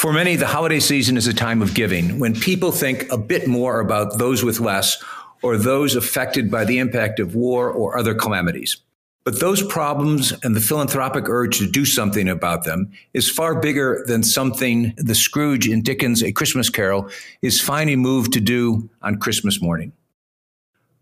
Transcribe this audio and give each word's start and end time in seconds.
For 0.00 0.14
many, 0.14 0.36
the 0.36 0.46
holiday 0.46 0.80
season 0.80 1.18
is 1.18 1.26
a 1.26 1.34
time 1.34 1.60
of 1.60 1.74
giving 1.74 2.18
when 2.18 2.34
people 2.34 2.72
think 2.72 3.12
a 3.12 3.18
bit 3.18 3.46
more 3.46 3.80
about 3.80 4.16
those 4.16 4.42
with 4.42 4.58
less 4.58 4.96
or 5.42 5.58
those 5.58 5.94
affected 5.94 6.50
by 6.50 6.64
the 6.64 6.78
impact 6.78 7.20
of 7.20 7.34
war 7.34 7.70
or 7.70 7.98
other 7.98 8.14
calamities. 8.14 8.78
But 9.24 9.40
those 9.40 9.62
problems 9.62 10.32
and 10.42 10.56
the 10.56 10.60
philanthropic 10.62 11.28
urge 11.28 11.58
to 11.58 11.70
do 11.70 11.84
something 11.84 12.30
about 12.30 12.64
them 12.64 12.90
is 13.12 13.30
far 13.30 13.60
bigger 13.60 14.02
than 14.06 14.22
something 14.22 14.94
the 14.96 15.14
Scrooge 15.14 15.68
in 15.68 15.82
Dickens' 15.82 16.22
A 16.22 16.32
Christmas 16.32 16.70
Carol 16.70 17.10
is 17.42 17.60
finally 17.60 17.94
moved 17.94 18.32
to 18.32 18.40
do 18.40 18.88
on 19.02 19.18
Christmas 19.18 19.60
morning. 19.60 19.92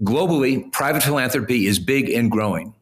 Globally, 0.02 0.72
private 0.72 1.04
philanthropy 1.04 1.68
is 1.68 1.78
big 1.78 2.10
and 2.10 2.32
growing. 2.32 2.74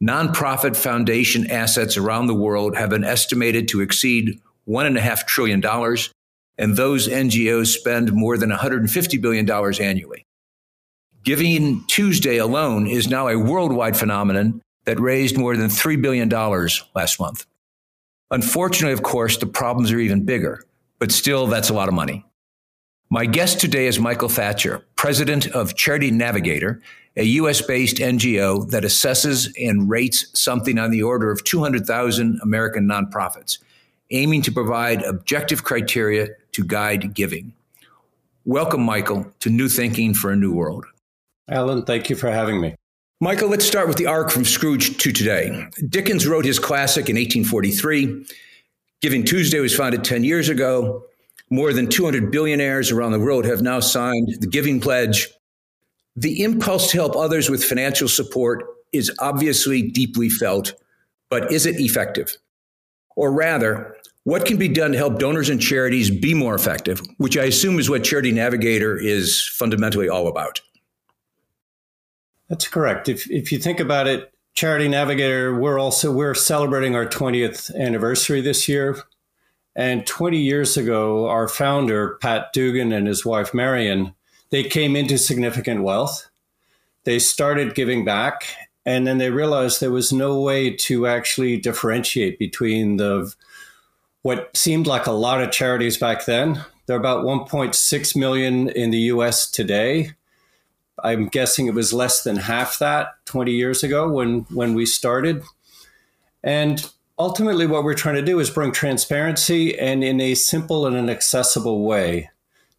Nonprofit 0.00 0.76
foundation 0.76 1.50
assets 1.50 1.96
around 1.96 2.28
the 2.28 2.34
world 2.34 2.76
have 2.76 2.90
been 2.90 3.02
estimated 3.02 3.66
to 3.66 3.80
exceed 3.80 4.40
$1.5 4.68 5.26
trillion, 5.26 5.62
and 6.58 6.76
those 6.76 7.08
NGOs 7.08 7.68
spend 7.68 8.12
more 8.12 8.36
than 8.36 8.50
$150 8.50 9.20
billion 9.20 9.50
annually. 9.80 10.26
Giving 11.22 11.84
Tuesday 11.88 12.36
alone 12.36 12.86
is 12.86 13.08
now 13.08 13.28
a 13.28 13.38
worldwide 13.38 13.96
phenomenon 13.96 14.60
that 14.84 15.00
raised 15.00 15.36
more 15.36 15.56
than 15.56 15.68
$3 15.68 16.00
billion 16.00 16.28
last 16.94 17.20
month. 17.20 17.46
Unfortunately, 18.30 18.92
of 18.92 19.02
course, 19.02 19.36
the 19.38 19.46
problems 19.46 19.90
are 19.90 19.98
even 19.98 20.24
bigger, 20.24 20.64
but 20.98 21.12
still, 21.12 21.46
that's 21.46 21.70
a 21.70 21.74
lot 21.74 21.88
of 21.88 21.94
money. 21.94 22.24
My 23.10 23.24
guest 23.24 23.58
today 23.58 23.86
is 23.86 23.98
Michael 23.98 24.28
Thatcher, 24.28 24.84
president 24.96 25.46
of 25.48 25.74
Charity 25.74 26.10
Navigator, 26.10 26.82
a 27.16 27.24
US 27.24 27.62
based 27.62 27.96
NGO 27.96 28.68
that 28.70 28.84
assesses 28.84 29.48
and 29.58 29.88
rates 29.88 30.26
something 30.38 30.78
on 30.78 30.90
the 30.90 31.02
order 31.02 31.30
of 31.30 31.42
200,000 31.44 32.38
American 32.42 32.86
nonprofits 32.86 33.58
aiming 34.10 34.42
to 34.42 34.52
provide 34.52 35.02
objective 35.02 35.64
criteria 35.64 36.28
to 36.52 36.64
guide 36.64 37.14
giving. 37.14 37.52
Welcome, 38.44 38.82
Michael, 38.82 39.26
to 39.40 39.50
New 39.50 39.68
Thinking 39.68 40.14
for 40.14 40.30
a 40.30 40.36
New 40.36 40.52
World. 40.52 40.86
Alan, 41.50 41.84
thank 41.84 42.08
you 42.08 42.16
for 42.16 42.30
having 42.30 42.60
me. 42.60 42.74
Michael, 43.20 43.48
let's 43.48 43.66
start 43.66 43.88
with 43.88 43.96
the 43.96 44.06
arc 44.06 44.30
from 44.30 44.44
Scrooge 44.44 44.96
to 44.98 45.12
today. 45.12 45.66
Dickens 45.88 46.26
wrote 46.26 46.44
his 46.44 46.58
classic 46.58 47.08
in 47.08 47.16
1843. 47.16 48.24
Giving 49.00 49.24
Tuesday 49.24 49.60
was 49.60 49.74
founded 49.74 50.04
10 50.04 50.24
years 50.24 50.48
ago. 50.48 51.04
More 51.50 51.72
than 51.72 51.88
200 51.88 52.30
billionaires 52.30 52.90
around 52.90 53.12
the 53.12 53.18
world 53.18 53.44
have 53.44 53.60
now 53.60 53.80
signed 53.80 54.36
the 54.40 54.46
Giving 54.46 54.80
Pledge. 54.80 55.28
The 56.14 56.42
impulse 56.42 56.90
to 56.90 56.98
help 56.98 57.16
others 57.16 57.50
with 57.50 57.64
financial 57.64 58.08
support 58.08 58.64
is 58.92 59.10
obviously 59.18 59.82
deeply 59.82 60.28
felt, 60.28 60.74
but 61.28 61.52
is 61.52 61.66
it 61.66 61.80
effective? 61.80 62.36
Or 63.18 63.32
rather, 63.32 63.96
what 64.22 64.44
can 64.44 64.58
be 64.58 64.68
done 64.68 64.92
to 64.92 64.96
help 64.96 65.18
donors 65.18 65.48
and 65.48 65.60
charities 65.60 66.08
be 66.08 66.34
more 66.34 66.54
effective, 66.54 67.02
which 67.16 67.36
I 67.36 67.46
assume 67.46 67.80
is 67.80 67.90
what 67.90 68.04
Charity 68.04 68.30
Navigator 68.30 68.96
is 68.96 69.44
fundamentally 69.54 70.08
all 70.08 70.28
about? 70.28 70.60
That's 72.48 72.68
correct. 72.68 73.08
If, 73.08 73.28
if 73.28 73.50
you 73.50 73.58
think 73.58 73.80
about 73.80 74.06
it, 74.06 74.32
Charity 74.54 74.86
Navigator, 74.86 75.58
we're 75.58 75.80
also 75.80 76.12
we're 76.12 76.36
celebrating 76.36 76.94
our 76.94 77.06
20th 77.06 77.74
anniversary 77.74 78.40
this 78.40 78.68
year. 78.68 79.02
And 79.74 80.06
20 80.06 80.38
years 80.38 80.76
ago, 80.76 81.28
our 81.28 81.48
founder, 81.48 82.18
Pat 82.20 82.52
Dugan, 82.52 82.92
and 82.92 83.08
his 83.08 83.26
wife, 83.26 83.52
Marion, 83.52 84.14
they 84.50 84.62
came 84.62 84.94
into 84.94 85.18
significant 85.18 85.82
wealth. 85.82 86.30
They 87.02 87.18
started 87.18 87.74
giving 87.74 88.04
back 88.04 88.44
and 88.88 89.06
then 89.06 89.18
they 89.18 89.28
realized 89.28 89.82
there 89.82 89.90
was 89.90 90.14
no 90.14 90.40
way 90.40 90.70
to 90.70 91.06
actually 91.06 91.58
differentiate 91.58 92.38
between 92.38 92.96
the 92.96 93.30
what 94.22 94.56
seemed 94.56 94.86
like 94.86 95.06
a 95.06 95.12
lot 95.12 95.42
of 95.42 95.50
charities 95.50 95.98
back 95.98 96.24
then. 96.24 96.64
There 96.86 96.96
are 96.96 96.98
about 96.98 97.22
1.6 97.22 98.16
million 98.16 98.70
in 98.70 98.90
the 98.90 99.12
US 99.12 99.50
today. 99.50 100.12
I'm 101.04 101.28
guessing 101.28 101.66
it 101.66 101.74
was 101.74 101.92
less 101.92 102.22
than 102.22 102.36
half 102.36 102.78
that 102.78 103.08
20 103.26 103.52
years 103.52 103.82
ago 103.82 104.08
when, 104.08 104.46
when 104.54 104.72
we 104.72 104.86
started. 104.86 105.42
And 106.42 106.90
ultimately, 107.18 107.66
what 107.66 107.84
we're 107.84 107.92
trying 107.92 108.14
to 108.14 108.22
do 108.22 108.40
is 108.40 108.48
bring 108.48 108.72
transparency 108.72 109.78
and 109.78 110.02
in 110.02 110.18
a 110.18 110.34
simple 110.34 110.86
and 110.86 110.96
an 110.96 111.10
accessible 111.10 111.84
way 111.84 112.30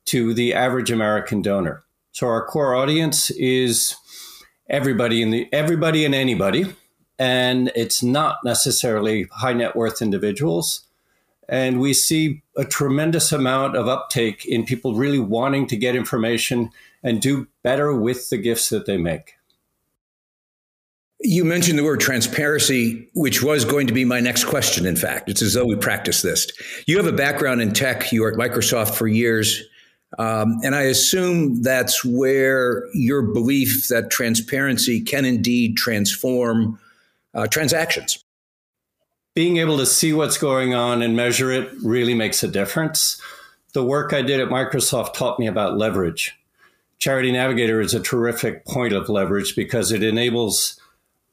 to 0.05 0.33
the 0.33 0.55
average 0.55 0.89
American 0.89 1.43
donor. 1.43 1.83
So, 2.13 2.25
our 2.25 2.47
core 2.47 2.73
audience 2.73 3.29
is 3.29 3.95
everybody 4.69 5.21
in 5.21 5.31
the 5.31 5.47
everybody 5.51 6.05
and 6.05 6.13
anybody, 6.13 6.65
and 7.17 7.71
it's 7.75 8.03
not 8.03 8.37
necessarily 8.43 9.27
high 9.31 9.53
net 9.53 9.75
worth 9.75 10.01
individuals. 10.01 10.81
And 11.47 11.79
we 11.79 11.93
see 11.93 12.43
a 12.55 12.63
tremendous 12.63 13.31
amount 13.31 13.75
of 13.75 13.87
uptake 13.87 14.45
in 14.45 14.65
people 14.65 14.93
really 14.93 15.19
wanting 15.19 15.65
to 15.67 15.75
get 15.75 15.95
information 15.95 16.69
and 17.01 17.21
do 17.21 17.47
better 17.63 17.93
with 17.93 18.29
the 18.29 18.37
gifts 18.37 18.69
that 18.69 18.85
they 18.85 18.97
make. 18.97 19.33
You 21.21 21.43
mentioned 21.43 21.77
the 21.77 21.83
word 21.83 21.99
transparency, 21.99 23.09
which 23.13 23.43
was 23.43 23.65
going 23.65 23.87
to 23.87 23.93
be 23.93 24.05
my 24.05 24.19
next 24.19 24.45
question. 24.45 24.85
In 24.85 24.95
fact, 24.95 25.29
it's 25.29 25.41
as 25.41 25.53
though 25.53 25.65
we 25.65 25.75
practiced 25.75 26.23
this. 26.23 26.49
You 26.85 26.97
have 26.97 27.07
a 27.07 27.11
background 27.11 27.61
in 27.61 27.73
tech. 27.73 28.11
You 28.11 28.21
were 28.21 28.31
at 28.31 28.37
Microsoft 28.37 28.95
for 28.95 29.07
years. 29.07 29.61
Um, 30.17 30.59
and 30.63 30.75
I 30.75 30.83
assume 30.83 31.61
that's 31.61 32.03
where 32.03 32.83
your 32.93 33.21
belief 33.21 33.87
that 33.89 34.09
transparency 34.09 35.01
can 35.01 35.23
indeed 35.23 35.77
transform 35.77 36.79
uh, 37.33 37.47
transactions. 37.47 38.23
Being 39.35 39.57
able 39.57 39.77
to 39.77 39.85
see 39.85 40.11
what's 40.11 40.37
going 40.37 40.73
on 40.73 41.01
and 41.01 41.15
measure 41.15 41.51
it 41.51 41.71
really 41.83 42.15
makes 42.15 42.43
a 42.43 42.47
difference. 42.47 43.21
The 43.73 43.83
work 43.83 44.11
I 44.11 44.23
did 44.23 44.39
at 44.39 44.49
Microsoft 44.49 45.13
taught 45.13 45.39
me 45.39 45.45
about 45.45 45.77
leverage. 45.77 46.35
Charity 46.97 47.31
Navigator 47.31 47.79
is 47.79 47.93
a 47.93 47.99
terrific 47.99 48.65
point 48.65 48.93
of 48.93 49.07
leverage 49.07 49.55
because 49.55 49.91
it 49.91 50.03
enables 50.03 50.79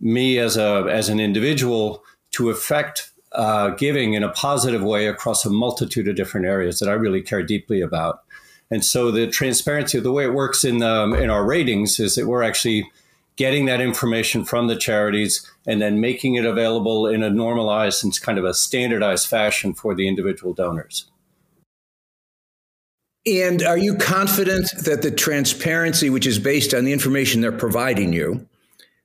me 0.00 0.38
as 0.38 0.56
a 0.56 0.87
as 0.91 1.08
an 1.08 1.19
individual 1.19 2.04
to 2.32 2.50
affect 2.50 3.10
uh, 3.32 3.70
giving 3.70 4.14
in 4.14 4.22
a 4.22 4.28
positive 4.28 4.82
way 4.82 5.08
across 5.08 5.44
a 5.44 5.50
multitude 5.50 6.06
of 6.06 6.16
different 6.16 6.47
areas 6.47 6.78
that 6.78 6.88
I 6.88 6.93
really 6.93 7.22
care 7.22 7.43
deeply 7.43 7.81
about. 7.81 8.22
And 8.71 8.84
so 8.84 9.10
the 9.10 9.27
transparency 9.27 9.99
of 9.99 10.04
the 10.04 10.12
way 10.12 10.25
it 10.25 10.34
works 10.34 10.65
in 10.65 10.82
um, 10.82 11.15
in 11.15 11.31
our 11.31 11.44
ratings 11.44 12.00
is 12.00 12.16
that 12.16 12.27
we're 12.27 12.43
actually 12.43 12.91
getting 13.37 13.66
that 13.66 13.81
information 13.81 14.44
from 14.44 14.66
the 14.66 14.77
charities 14.77 15.49
and 15.66 15.81
then 15.81 16.00
making 16.00 16.34
it 16.34 16.44
available 16.44 17.06
in 17.06 17.22
a 17.22 17.31
normalized 17.31 18.03
and 18.03 18.19
kind 18.21 18.38
of 18.38 18.44
a 18.44 18.55
standardized 18.55 19.28
fashion 19.28 19.75
for 19.75 19.94
the 19.94 20.09
individual 20.09 20.55
donors. 20.55 21.10
And 23.26 23.62
are 23.62 23.76
you 23.76 23.97
confident 23.97 24.71
that 24.84 25.03
the 25.03 25.10
transparency, 25.10 26.09
which 26.10 26.26
is 26.26 26.38
based 26.38 26.72
on 26.72 26.84
the 26.84 26.93
information 26.93 27.41
they're 27.41 27.53
providing 27.53 28.12
you, 28.12 28.49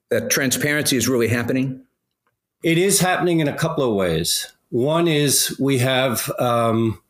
that 0.10 0.30
transparency 0.30 0.96
is 0.96 1.10
really 1.10 1.28
happening? 1.28 1.84
It 2.64 2.78
is 2.78 3.00
happening 3.00 3.40
in 3.40 3.48
a 3.48 3.58
couple 3.58 3.84
of 3.84 3.96
ways. 3.96 4.52
One 4.70 5.08
is 5.08 5.58
we 5.60 5.80
have 5.80 6.32
um, 6.38 7.02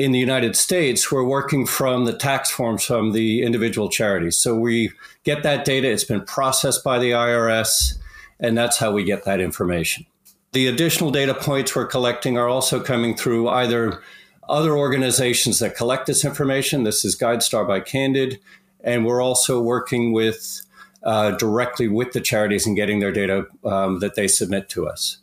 in 0.00 0.12
the 0.12 0.18
United 0.18 0.56
States, 0.56 1.12
we're 1.12 1.22
working 1.22 1.66
from 1.66 2.06
the 2.06 2.16
tax 2.16 2.50
forms 2.50 2.82
from 2.82 3.12
the 3.12 3.42
individual 3.42 3.90
charities. 3.90 4.38
So 4.38 4.56
we 4.56 4.92
get 5.24 5.42
that 5.42 5.66
data, 5.66 5.90
it's 5.90 6.04
been 6.04 6.24
processed 6.24 6.82
by 6.82 6.98
the 6.98 7.10
IRS, 7.10 7.98
and 8.40 8.56
that's 8.56 8.78
how 8.78 8.92
we 8.92 9.04
get 9.04 9.26
that 9.26 9.42
information. 9.42 10.06
The 10.52 10.68
additional 10.68 11.10
data 11.10 11.34
points 11.34 11.76
we're 11.76 11.84
collecting 11.84 12.38
are 12.38 12.48
also 12.48 12.80
coming 12.80 13.14
through 13.14 13.50
either 13.50 14.00
other 14.48 14.74
organizations 14.74 15.58
that 15.58 15.76
collect 15.76 16.06
this 16.06 16.24
information. 16.24 16.84
This 16.84 17.04
is 17.04 17.14
GuideStar 17.14 17.68
by 17.68 17.80
Candid, 17.80 18.40
and 18.82 19.04
we're 19.04 19.20
also 19.20 19.60
working 19.60 20.12
with 20.14 20.62
uh, 21.02 21.32
directly 21.32 21.88
with 21.88 22.12
the 22.12 22.22
charities 22.22 22.66
and 22.66 22.74
getting 22.74 23.00
their 23.00 23.12
data 23.12 23.46
um, 23.66 23.98
that 23.98 24.14
they 24.14 24.28
submit 24.28 24.70
to 24.70 24.88
us. 24.88 25.18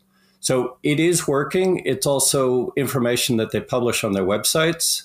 So 0.48 0.78
it 0.82 0.98
is 0.98 1.28
working. 1.28 1.82
It's 1.84 2.08
also 2.08 2.72
information 2.78 3.36
that 3.36 3.52
they 3.52 3.60
publish 3.60 4.06
on 4.06 4.14
their 4.14 4.24
websites, 4.24 5.04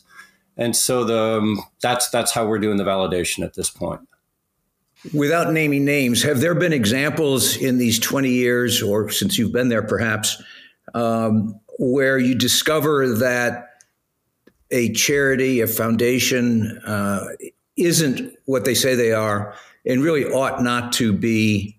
and 0.57 0.77
so 0.77 1.03
the 1.03 1.39
um, 1.39 1.61
that's 1.81 2.09
that's 2.11 2.31
how 2.31 2.47
we're 2.47 2.61
doing 2.61 2.77
the 2.77 2.85
validation 2.85 3.45
at 3.45 3.55
this 3.55 3.69
point. 3.69 4.03
Without 5.13 5.53
naming 5.53 5.85
names, 5.85 6.23
have 6.23 6.41
there 6.41 6.55
been 6.55 6.73
examples 6.73 7.57
in 7.57 7.79
these 7.79 7.99
twenty 7.99 8.31
years, 8.31 8.81
or 8.81 9.11
since 9.11 9.37
you've 9.37 9.51
been 9.51 9.69
there, 9.69 9.83
perhaps, 9.83 10.41
um, 10.95 11.59
where 11.81 12.19
you 12.21 12.37
discover 12.37 13.09
that 13.09 13.71
a 14.71 14.93
charity, 14.93 15.61
a 15.61 15.67
foundation, 15.67 16.79
uh, 16.87 17.25
isn't 17.77 18.33
what 18.45 18.65
they 18.65 18.75
say 18.75 18.95
they 18.95 19.13
are, 19.13 19.57
and 19.85 20.05
really 20.05 20.25
ought 20.25 20.63
not 20.63 20.93
to 20.93 21.13
be 21.13 21.77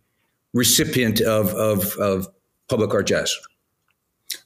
recipient 0.53 1.21
of, 1.21 1.53
of, 1.53 1.95
of 1.95 2.27
public 2.67 2.91
largesse. 2.91 3.39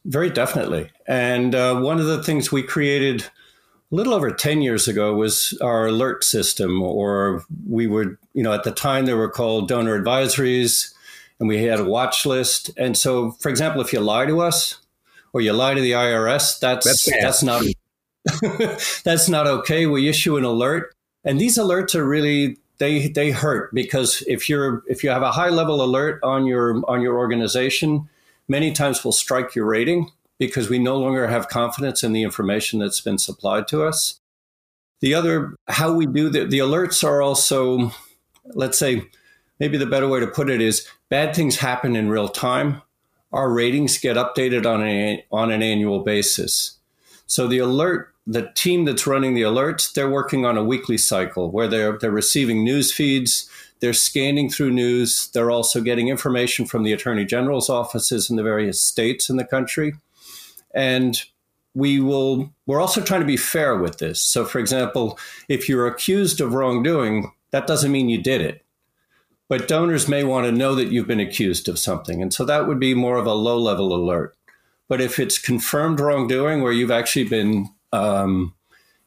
Very 0.07 0.29
definitely. 0.29 0.89
And 1.05 1.53
uh, 1.53 1.79
one 1.81 1.99
of 1.99 2.05
the 2.05 2.23
things 2.23 2.49
we 2.49 2.63
created 2.63 3.23
a 3.91 3.95
little 3.95 4.13
over 4.13 4.31
10 4.31 4.61
years 4.61 4.87
ago 4.87 5.13
was 5.13 5.57
our 5.61 5.87
alert 5.87 6.23
system, 6.23 6.81
or 6.81 7.43
we 7.67 7.87
would, 7.87 8.17
you 8.33 8.41
know, 8.41 8.53
at 8.53 8.63
the 8.63 8.71
time 8.71 9.05
they 9.05 9.13
were 9.13 9.29
called 9.29 9.67
donor 9.67 10.01
advisories, 10.01 10.93
and 11.39 11.49
we 11.49 11.63
had 11.63 11.81
a 11.81 11.83
watch 11.83 12.25
list. 12.25 12.71
And 12.77 12.97
so, 12.97 13.31
for 13.31 13.49
example, 13.49 13.81
if 13.81 13.91
you 13.91 13.99
lie 13.99 14.25
to 14.25 14.41
us 14.41 14.79
or 15.33 15.41
you 15.41 15.51
lie 15.51 15.73
to 15.73 15.81
the 15.81 15.91
IRS, 15.91 16.59
that's 16.59 16.85
that's, 16.85 17.05
that's 17.21 17.43
not 17.43 17.63
that's 19.03 19.27
not 19.27 19.45
okay. 19.45 19.87
We 19.87 20.07
issue 20.07 20.37
an 20.37 20.45
alert, 20.45 20.95
and 21.23 21.39
these 21.39 21.57
alerts 21.57 21.95
are 21.95 22.05
really 22.05 22.57
they 22.77 23.09
they 23.09 23.31
hurt 23.31 23.73
because 23.73 24.23
if 24.27 24.49
you're 24.49 24.83
if 24.87 25.03
you 25.03 25.09
have 25.09 25.21
a 25.21 25.31
high 25.31 25.49
level 25.49 25.81
alert 25.81 26.21
on 26.23 26.45
your 26.45 26.81
on 26.89 27.01
your 27.01 27.17
organization, 27.17 28.09
many 28.47 28.71
times 28.71 29.03
will 29.03 29.11
strike 29.11 29.55
your 29.55 29.65
rating 29.65 30.11
because 30.39 30.69
we 30.69 30.79
no 30.79 30.97
longer 30.97 31.27
have 31.27 31.49
confidence 31.49 32.03
in 32.03 32.13
the 32.13 32.23
information 32.23 32.79
that's 32.79 33.01
been 33.01 33.17
supplied 33.17 33.67
to 33.69 33.83
us. 33.83 34.19
The 34.99 35.13
other, 35.13 35.55
how 35.67 35.93
we 35.93 36.05
do 36.05 36.29
the, 36.29 36.45
the 36.45 36.59
alerts 36.59 37.03
are 37.03 37.21
also, 37.21 37.91
let's 38.45 38.79
say, 38.79 39.03
maybe 39.59 39.77
the 39.77 39.85
better 39.85 40.07
way 40.07 40.19
to 40.19 40.27
put 40.27 40.49
it 40.49 40.61
is 40.61 40.87
bad 41.09 41.35
things 41.35 41.57
happen 41.57 41.95
in 41.95 42.09
real 42.09 42.29
time. 42.29 42.81
Our 43.31 43.51
ratings 43.51 43.97
get 43.97 44.15
updated 44.15 44.65
on, 44.65 44.83
a, 44.83 45.25
on 45.31 45.51
an 45.51 45.61
annual 45.61 45.99
basis. 45.99 46.77
So 47.25 47.47
the 47.47 47.59
alert, 47.59 48.13
the 48.25 48.51
team 48.55 48.85
that's 48.85 49.05
running 49.05 49.33
the 49.33 49.41
alerts, 49.41 49.93
they're 49.93 50.09
working 50.09 50.45
on 50.45 50.57
a 50.57 50.63
weekly 50.63 50.97
cycle 50.97 51.51
where 51.51 51.67
they're, 51.67 51.97
they're 51.97 52.11
receiving 52.11 52.63
news 52.63 52.91
feeds, 52.93 53.49
they're 53.79 53.93
scanning 53.93 54.49
through 54.49 54.71
news, 54.71 55.29
they're 55.33 55.51
also 55.51 55.81
getting 55.81 56.07
information 56.07 56.65
from 56.65 56.83
the 56.83 56.93
attorney 56.93 57.25
general's 57.25 57.69
offices 57.69 58.29
in 58.29 58.35
the 58.35 58.43
various 58.43 58.81
states 58.81 59.29
in 59.29 59.37
the 59.37 59.45
country. 59.45 59.93
And 60.73 61.21
we 61.73 61.99
will 61.99 62.51
we're 62.65 62.81
also 62.81 63.01
trying 63.01 63.21
to 63.21 63.27
be 63.27 63.37
fair 63.37 63.77
with 63.77 63.99
this. 63.99 64.21
So 64.21 64.45
for 64.45 64.59
example 64.59 65.19
if 65.47 65.69
you're 65.69 65.87
accused 65.87 66.41
of 66.41 66.53
wrongdoing 66.53 67.31
that 67.51 67.67
doesn't 67.67 67.91
mean 67.91 68.09
you 68.09 68.21
did 68.21 68.41
it. 68.41 68.63
But 69.49 69.67
donors 69.67 70.07
may 70.07 70.23
want 70.23 70.45
to 70.45 70.51
know 70.51 70.75
that 70.75 70.91
you've 70.91 71.07
been 71.07 71.21
accused 71.21 71.69
of 71.69 71.79
something. 71.79 72.21
And 72.21 72.33
so 72.33 72.43
that 72.45 72.67
would 72.67 72.79
be 72.79 72.93
more 72.93 73.17
of 73.17 73.25
a 73.25 73.33
low 73.33 73.57
level 73.57 73.93
alert. 73.93 74.35
But 74.89 74.99
if 75.01 75.19
it's 75.19 75.37
confirmed 75.37 75.99
wrongdoing 75.99 76.61
where 76.61 76.73
you've 76.73 76.91
actually 76.91 77.25
been 77.25 77.69
um, 77.93 78.53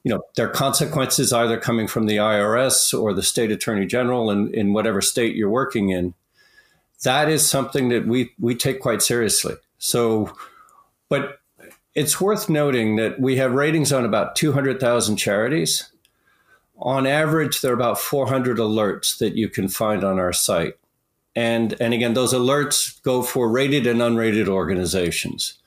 you 0.04 0.10
know 0.10 0.22
there 0.36 0.46
are 0.46 0.52
consequences 0.52 1.32
either 1.32 1.58
coming 1.58 1.86
from 1.86 2.06
the 2.06 2.16
irs 2.16 2.98
or 2.98 3.12
the 3.12 3.22
state 3.22 3.50
attorney 3.50 3.86
general 3.86 4.30
in, 4.30 4.52
in 4.54 4.72
whatever 4.72 5.00
state 5.00 5.36
you're 5.36 5.50
working 5.50 5.90
in 5.90 6.14
that 7.02 7.28
is 7.28 7.48
something 7.48 7.88
that 7.88 8.06
we 8.06 8.32
we 8.38 8.54
take 8.54 8.80
quite 8.80 9.02
seriously 9.02 9.54
so 9.78 10.32
but 11.08 11.40
it's 11.94 12.20
worth 12.20 12.48
noting 12.48 12.96
that 12.96 13.20
we 13.20 13.36
have 13.36 13.52
ratings 13.52 13.92
on 13.92 14.04
about 14.04 14.36
200,000 14.36 15.16
charities. 15.16 15.90
On 16.78 17.06
average, 17.06 17.60
there 17.60 17.72
are 17.72 17.74
about 17.74 17.98
400 17.98 18.58
alerts 18.58 19.18
that 19.18 19.34
you 19.34 19.48
can 19.48 19.68
find 19.68 20.04
on 20.04 20.18
our 20.18 20.32
site. 20.32 20.74
And, 21.36 21.74
and 21.80 21.92
again, 21.92 22.14
those 22.14 22.32
alerts 22.32 23.02
go 23.02 23.22
for 23.22 23.50
rated 23.50 23.86
and 23.86 24.00
unrated 24.00 24.48
organizations, 24.48 25.58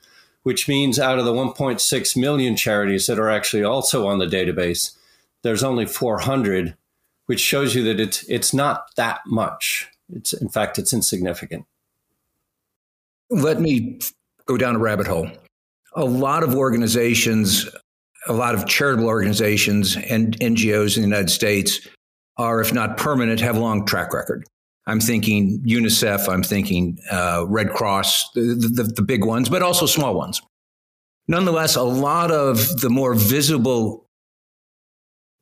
which 0.44 0.68
means 0.68 0.98
out 0.98 1.18
of 1.18 1.24
the 1.24 1.32
1.6 1.32 2.16
million 2.16 2.56
charities 2.56 3.06
that 3.06 3.18
are 3.18 3.28
actually 3.28 3.64
also 3.64 4.06
on 4.06 4.18
the 4.18 4.26
database, 4.26 4.96
there's 5.42 5.64
only 5.64 5.84
400, 5.84 6.76
which 7.26 7.40
shows 7.40 7.74
you 7.74 7.82
that 7.84 8.00
it's, 8.00 8.22
it's 8.28 8.54
not 8.54 8.86
that 8.96 9.20
much. 9.26 9.88
It's, 10.14 10.32
in 10.32 10.48
fact, 10.48 10.78
it's 10.78 10.92
insignificant. 10.92 11.66
Let 13.30 13.60
me 13.60 13.98
go 14.46 14.56
down 14.56 14.76
a 14.76 14.78
rabbit 14.78 15.06
hole 15.06 15.28
a 15.94 16.04
lot 16.04 16.42
of 16.42 16.54
organizations, 16.54 17.68
a 18.26 18.32
lot 18.32 18.54
of 18.54 18.66
charitable 18.66 19.08
organizations 19.08 19.96
and 19.96 20.38
NGOs 20.40 20.96
in 20.96 21.02
the 21.02 21.08
United 21.08 21.30
States 21.30 21.86
are, 22.36 22.60
if 22.60 22.72
not 22.72 22.96
permanent, 22.96 23.40
have 23.40 23.56
long 23.56 23.86
track 23.86 24.12
record. 24.12 24.44
I'm 24.86 25.00
thinking 25.00 25.60
UNICEF, 25.66 26.28
I'm 26.28 26.42
thinking 26.42 26.98
uh, 27.10 27.46
Red 27.48 27.70
Cross, 27.70 28.30
the, 28.34 28.40
the, 28.42 28.82
the 28.82 29.02
big 29.02 29.24
ones, 29.24 29.48
but 29.48 29.62
also 29.62 29.86
small 29.86 30.14
ones. 30.14 30.42
Nonetheless, 31.26 31.74
a 31.74 31.82
lot 31.82 32.30
of 32.30 32.80
the 32.80 32.90
more 32.90 33.14
visible 33.14 34.06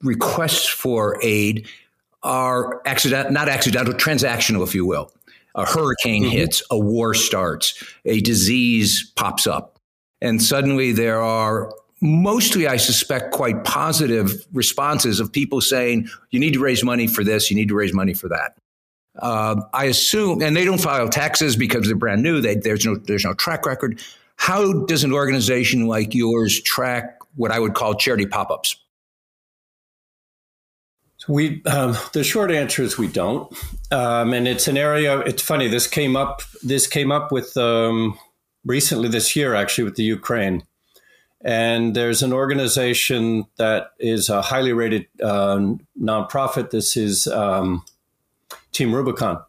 requests 0.03 0.69
for 0.69 1.19
aid 1.23 1.67
are 2.23 2.81
accident, 2.87 3.33
not 3.33 3.49
accidental, 3.49 3.93
transactional, 3.95 4.63
if 4.63 4.75
you 4.75 4.87
will. 4.87 5.11
A 5.55 5.67
hurricane 5.67 6.23
mm-hmm. 6.23 6.33
hits, 6.33 6.63
a 6.71 6.79
war 6.79 7.13
starts, 7.15 7.83
a 8.05 8.21
disease 8.21 9.13
pops 9.17 9.47
up. 9.47 9.79
And 10.21 10.41
suddenly 10.41 10.93
there 10.93 11.21
are 11.21 11.73
mostly, 12.01 12.69
I 12.69 12.77
suspect, 12.77 13.33
quite 13.33 13.65
positive 13.65 14.47
responses 14.53 15.19
of 15.19 15.33
people 15.33 15.61
saying, 15.61 16.09
you 16.31 16.39
need 16.39 16.55
to 16.55 16.61
raise 16.61 16.85
money 16.85 17.09
for 17.09 17.25
this, 17.25 17.51
you 17.51 17.57
need 17.57 17.69
to 17.69 17.75
raise 17.75 17.93
money 17.93 18.15
for 18.15 18.29
that. 18.29 18.57
Uh, 19.19 19.61
I 19.75 19.85
assume, 19.87 20.43
and 20.43 20.57
they 20.57 20.65
don't 20.65 20.81
file 20.81 21.09
taxes 21.09 21.55
because 21.57 21.87
they're 21.87 21.97
brand 21.97 22.23
new. 22.23 22.41
They, 22.41 22.57
there's 22.57 22.87
no 22.87 22.97
there's 22.97 23.25
no 23.25 23.35
track 23.35 23.67
record. 23.67 24.01
How 24.37 24.85
does 24.85 25.05
an 25.05 25.13
organization 25.13 25.87
like 25.87 26.15
yours 26.15 26.61
track 26.63 27.19
what 27.37 27.51
I 27.51 27.59
would 27.59 27.75
call 27.75 27.95
charity 27.95 28.27
pop-ups? 28.27 28.77
We 31.29 31.63
um, 31.65 31.97
the 32.15 32.25
short 32.25 32.51
answer 32.51 32.83
is 32.83 32.99
we 32.99 33.07
don't, 33.07 33.53
um, 33.93 34.33
and 34.33 34.49
it's 34.49 34.67
an 34.67 34.77
area. 34.77 35.21
It's 35.21 35.43
funny. 35.43 35.69
This 35.69 35.87
came 35.87 36.17
up. 36.17 36.43
This 36.63 36.87
came 36.87 37.13
up 37.13 37.31
with 37.31 37.57
um, 37.57 38.19
recently 38.65 39.09
this 39.09 39.37
year, 39.37 39.55
actually, 39.55 39.85
with 39.85 39.97
the 39.97 40.03
Ukraine. 40.05 40.65
And 41.45 41.95
there's 41.95 42.23
an 42.23 42.33
organization 42.33 43.47
that 43.59 43.91
is 43.99 44.29
a 44.29 44.43
highly 44.43 44.73
rated 44.73 45.07
uh, 45.23 45.75
nonprofit. 46.01 46.71
This 46.71 46.97
is 46.97 47.27
um, 47.27 47.85
Team 48.73 48.95
Rubicon. 48.95 49.43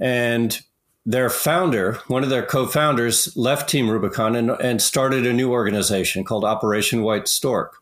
And 0.00 0.60
their 1.04 1.30
founder, 1.30 1.94
one 2.06 2.22
of 2.22 2.30
their 2.30 2.44
co 2.44 2.66
founders, 2.66 3.36
left 3.36 3.68
Team 3.68 3.90
Rubicon 3.90 4.36
and, 4.36 4.50
and 4.50 4.80
started 4.80 5.26
a 5.26 5.32
new 5.32 5.50
organization 5.50 6.24
called 6.24 6.44
Operation 6.44 7.02
White 7.02 7.28
Stork. 7.28 7.76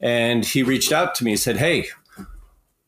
And 0.00 0.44
he 0.44 0.62
reached 0.62 0.92
out 0.92 1.14
to 1.16 1.24
me 1.24 1.32
and 1.32 1.40
said, 1.40 1.56
Hey, 1.56 1.88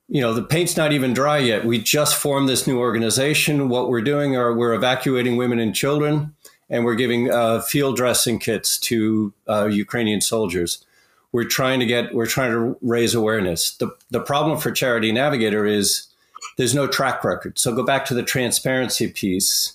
you 0.08 0.20
know, 0.20 0.34
the 0.34 0.42
paint's 0.42 0.76
not 0.76 0.92
even 0.92 1.14
dry 1.14 1.38
yet. 1.38 1.64
We 1.64 1.78
just 1.78 2.16
formed 2.16 2.48
this 2.48 2.66
new 2.66 2.78
organization. 2.78 3.68
What 3.68 3.88
we're 3.88 4.02
doing 4.02 4.36
are 4.36 4.52
we're 4.54 4.74
evacuating 4.74 5.36
women 5.36 5.58
and 5.58 5.74
children 5.74 6.34
and 6.68 6.84
we're 6.84 6.94
giving 6.94 7.30
uh, 7.30 7.60
field 7.60 7.96
dressing 7.96 8.38
kits 8.38 8.78
to 8.78 9.32
uh, 9.48 9.66
Ukrainian 9.66 10.20
soldiers. 10.20 10.84
We're 11.32 11.44
trying 11.44 11.80
to 11.80 11.86
get, 11.86 12.14
we're 12.14 12.26
trying 12.26 12.52
to 12.52 12.76
raise 12.82 13.14
awareness. 13.14 13.74
The, 13.76 13.96
the 14.10 14.20
problem 14.20 14.58
for 14.58 14.70
Charity 14.70 15.12
Navigator 15.12 15.66
is 15.66 16.08
there's 16.56 16.74
no 16.74 16.86
track 16.86 17.24
record. 17.24 17.58
So 17.58 17.74
go 17.74 17.84
back 17.84 18.04
to 18.06 18.14
the 18.14 18.22
transparency 18.22 19.08
piece. 19.08 19.74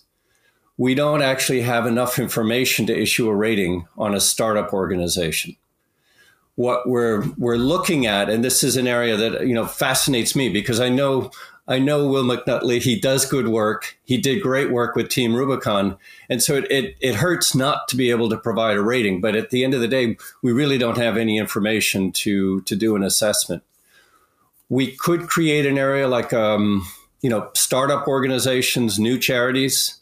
We 0.78 0.94
don't 0.94 1.22
actually 1.22 1.62
have 1.62 1.88
enough 1.88 2.20
information 2.20 2.86
to 2.88 2.98
issue 2.98 3.30
a 3.30 3.36
rating 3.36 3.88
on 3.98 4.14
a 4.14 4.20
startup 4.20 4.74
organization. 4.74 5.56
What 6.56 6.88
we're 6.90 7.24
we're 7.38 7.58
looking 7.58 8.06
at, 8.06 8.30
and 8.30 8.44
this 8.44 8.64
is 8.64 8.78
an 8.78 8.88
area 8.88 9.16
that 9.16 9.48
you 9.48 9.54
know 9.54 9.66
fascinates 9.66 10.36
me 10.36 10.50
because 10.50 10.80
I 10.80 10.90
know 10.90 11.32
I 11.70 11.80
know 11.80 12.08
Will 12.08 12.24
McNulty, 12.24 12.82
he 12.82 12.98
does 12.98 13.26
good 13.26 13.50
work. 13.50 13.98
He 14.06 14.18
did 14.18 14.42
great 14.42 14.72
work 14.72 14.96
with 14.96 15.10
Team 15.10 15.36
Rubicon. 15.36 15.98
And 16.30 16.42
so 16.42 16.56
it, 16.56 16.72
it, 16.72 16.96
it, 17.02 17.16
hurts 17.16 17.54
not 17.54 17.90
to 17.90 17.98
be 17.98 18.10
able 18.10 18.30
to 18.30 18.38
provide 18.38 18.78
a 18.78 18.82
rating. 18.82 19.20
But 19.20 19.36
at 19.36 19.50
the 19.50 19.66
end 19.66 19.74
of 19.74 19.82
the 19.82 19.88
day, 19.88 20.18
we 20.42 20.54
really 20.54 20.78
don't 20.78 20.98
have 20.98 21.18
any 21.18 21.38
information 21.38 22.14
to, 22.14 22.62
to 22.62 22.76
do 22.76 22.96
an 22.96 23.04
assessment. 23.04 23.64
We 24.70 24.96
could 24.96 25.28
create 25.28 25.66
an 25.66 25.78
area 25.78 26.08
like, 26.08 26.34
um, 26.34 26.86
you 27.22 27.30
know, 27.30 27.50
startup 27.54 28.08
organizations, 28.08 29.00
new 29.00 29.18
charities. 29.18 30.00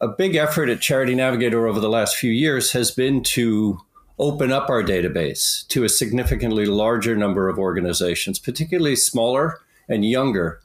A 0.00 0.08
big 0.08 0.36
effort 0.36 0.68
at 0.68 0.80
Charity 0.80 1.14
Navigator 1.14 1.66
over 1.66 1.80
the 1.80 1.88
last 1.88 2.16
few 2.16 2.30
years 2.30 2.72
has 2.72 2.90
been 2.90 3.22
to 3.24 3.80
open 4.18 4.52
up 4.52 4.68
our 4.68 4.82
database 4.82 5.66
to 5.68 5.84
a 5.84 5.88
significantly 5.88 6.66
larger 6.66 7.16
number 7.16 7.48
of 7.48 7.58
organizations, 7.58 8.38
particularly 8.38 8.96
smaller 8.96 9.60
and 9.88 10.04
younger 10.04 10.60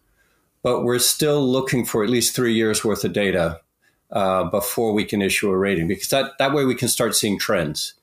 but 0.66 0.82
we're 0.82 0.98
still 0.98 1.48
looking 1.48 1.86
for 1.86 2.04
at 2.04 2.10
least 2.10 2.36
three 2.36 2.56
years 2.56 2.84
worth 2.84 3.06
of 3.06 3.14
data 3.14 3.62
uh, 4.10 4.46
before 4.46 4.94
we 4.94 5.06
can 5.06 5.22
issue 5.22 5.48
a 5.52 5.56
rating 5.56 5.88
because 5.88 6.08
that, 6.08 6.32
that 6.40 6.56
way 6.56 6.66
we 6.66 6.74
can 6.74 6.88
start 6.88 7.16
seeing 7.16 7.38
trends. 7.38 7.94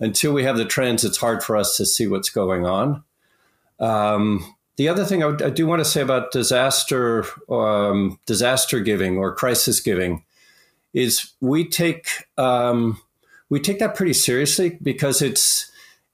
Until 0.00 0.32
we 0.32 0.42
have 0.42 0.56
the 0.56 0.64
trends, 0.64 1.04
it's 1.04 1.18
hard 1.18 1.40
for 1.40 1.56
us 1.56 1.76
to 1.76 1.86
see 1.86 2.08
what's 2.08 2.28
going 2.28 2.66
on. 2.66 3.04
Um, 3.78 4.56
the 4.76 4.88
other 4.88 5.04
thing 5.04 5.22
I, 5.22 5.28
I, 5.28 5.50
do 5.50 5.66
want 5.66 5.80
to 5.80 5.84
say 5.84 6.00
about 6.00 6.32
disaster 6.32 7.24
um, 7.50 8.18
disaster 8.26 8.80
giving 8.80 9.18
or 9.18 9.34
crisis 9.34 9.80
giving 9.80 10.24
is 10.94 11.32
we 11.40 11.68
take 11.68 12.08
um, 12.38 13.00
we 13.48 13.60
take 13.60 13.78
that 13.80 13.94
pretty 13.94 14.14
seriously 14.14 14.78
because 14.82 15.22
it's 15.22 15.70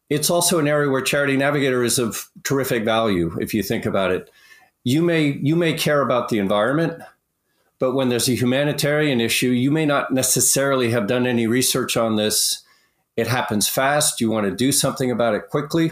it's 0.08 0.30
also 0.30 0.58
an 0.58 0.68
area 0.68 0.90
where 0.90 1.02
Charity 1.02 1.36
Navigator 1.36 1.82
is 1.82 1.98
of 1.98 2.30
terrific 2.44 2.84
value 2.84 3.36
if 3.40 3.52
you 3.54 3.62
think 3.62 3.86
about 3.86 4.10
it. 4.10 4.30
You 4.84 5.02
may 5.02 5.32
you 5.42 5.56
may 5.56 5.74
care 5.74 6.00
about 6.00 6.28
the 6.28 6.38
environment, 6.38 7.02
but 7.78 7.94
when 7.94 8.08
there's 8.08 8.28
a 8.28 8.34
humanitarian 8.34 9.20
issue, 9.20 9.50
you 9.50 9.70
may 9.70 9.84
not 9.84 10.12
necessarily 10.12 10.90
have 10.90 11.06
done 11.06 11.26
any 11.26 11.46
research 11.46 11.96
on 11.96 12.16
this. 12.16 12.62
It 13.16 13.26
happens 13.26 13.68
fast. 13.68 14.20
You 14.20 14.30
want 14.30 14.46
to 14.46 14.54
do 14.54 14.72
something 14.72 15.10
about 15.10 15.34
it 15.34 15.48
quickly. 15.48 15.90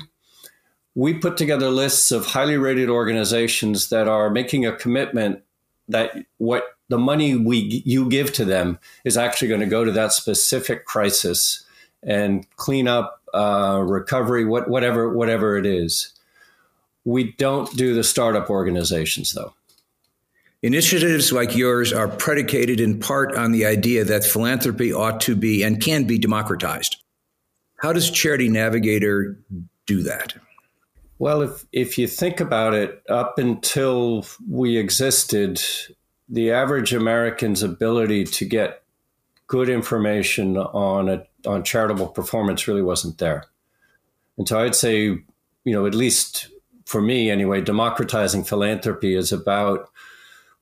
We 0.95 1.15
put 1.15 1.37
together 1.37 1.71
lists 1.71 2.11
of 2.13 2.27
highly 2.27 2.57
rated 2.57 2.89
organizations 2.89 3.89
that 3.89 4.07
are 4.07 4.31
making 4.31 4.65
a 4.65 4.77
commitment 4.77 5.43
that 5.89 6.13
what 6.39 6.65
the 6.89 6.99
money 6.99 7.35
we 7.35 7.83
you 7.85 8.09
give 8.09 8.33
to 8.35 8.45
them 8.45 8.79
is 9.05 9.17
actually 9.17 9.49
going 9.49 9.61
to 9.61 9.67
go 9.67 9.85
to 9.85 9.93
that 9.93 10.13
specific 10.13 10.85
crisis 10.85 11.65
and 12.03 12.47
clean 12.57 12.87
up 12.87 13.23
uh, 13.33 13.83
recovery, 13.85 14.45
what, 14.45 14.69
whatever 14.69 15.13
whatever 15.13 15.57
it 15.57 15.67
is. 15.67 16.13
We 17.05 17.33
don't 17.33 17.75
do 17.77 17.95
the 17.95 18.05
startup 18.05 18.49
organizations 18.51 19.33
though. 19.33 19.55
Initiatives 20.63 21.31
like 21.31 21.55
yours 21.55 21.93
are 21.93 22.09
predicated 22.09 22.81
in 22.81 22.99
part 22.99 23.35
on 23.35 23.53
the 23.53 23.67
idea 23.67 24.05
that 24.05 24.25
philanthropy 24.25 24.95
ought 24.95 25.21
to 25.23 25.37
be 25.37 25.63
and 25.63 25.83
can 25.83 26.05
be 26.05 26.19
democratized. 26.19 26.97
How 27.77 27.93
does 27.93 28.11
Charity 28.11 28.49
Navigator 28.49 29.39
do 29.85 30.03
that? 30.05 30.35
Well, 31.19 31.43
if, 31.43 31.65
if 31.73 31.97
you 31.97 32.09
think 32.09 32.41
about 32.41 32.75
it, 32.75 33.03
up 33.09 33.39
until 33.39 34.27
we 34.49 34.77
existed, 34.77 35.61
the 36.29 36.51
average 36.51 36.93
American's 36.93 37.63
ability 37.63 38.25
to 38.25 38.45
get 38.45 38.83
good 39.47 39.69
information 39.69 40.57
on 40.57 41.09
a, 41.09 41.27
on 41.47 41.63
charitable 41.63 42.09
performance 42.09 42.67
really 42.67 42.83
wasn't 42.83 43.19
there. 43.19 43.45
And 44.37 44.49
so 44.49 44.61
I'd 44.61 44.75
say, 44.75 45.03
you 45.03 45.25
know, 45.73 45.87
at 45.87 45.95
least 45.95 46.49
for 46.85 47.01
me 47.01 47.31
anyway, 47.31 47.61
democratizing 47.61 48.45
philanthropy 48.45 49.15
is 49.15 49.33
about 49.33 49.91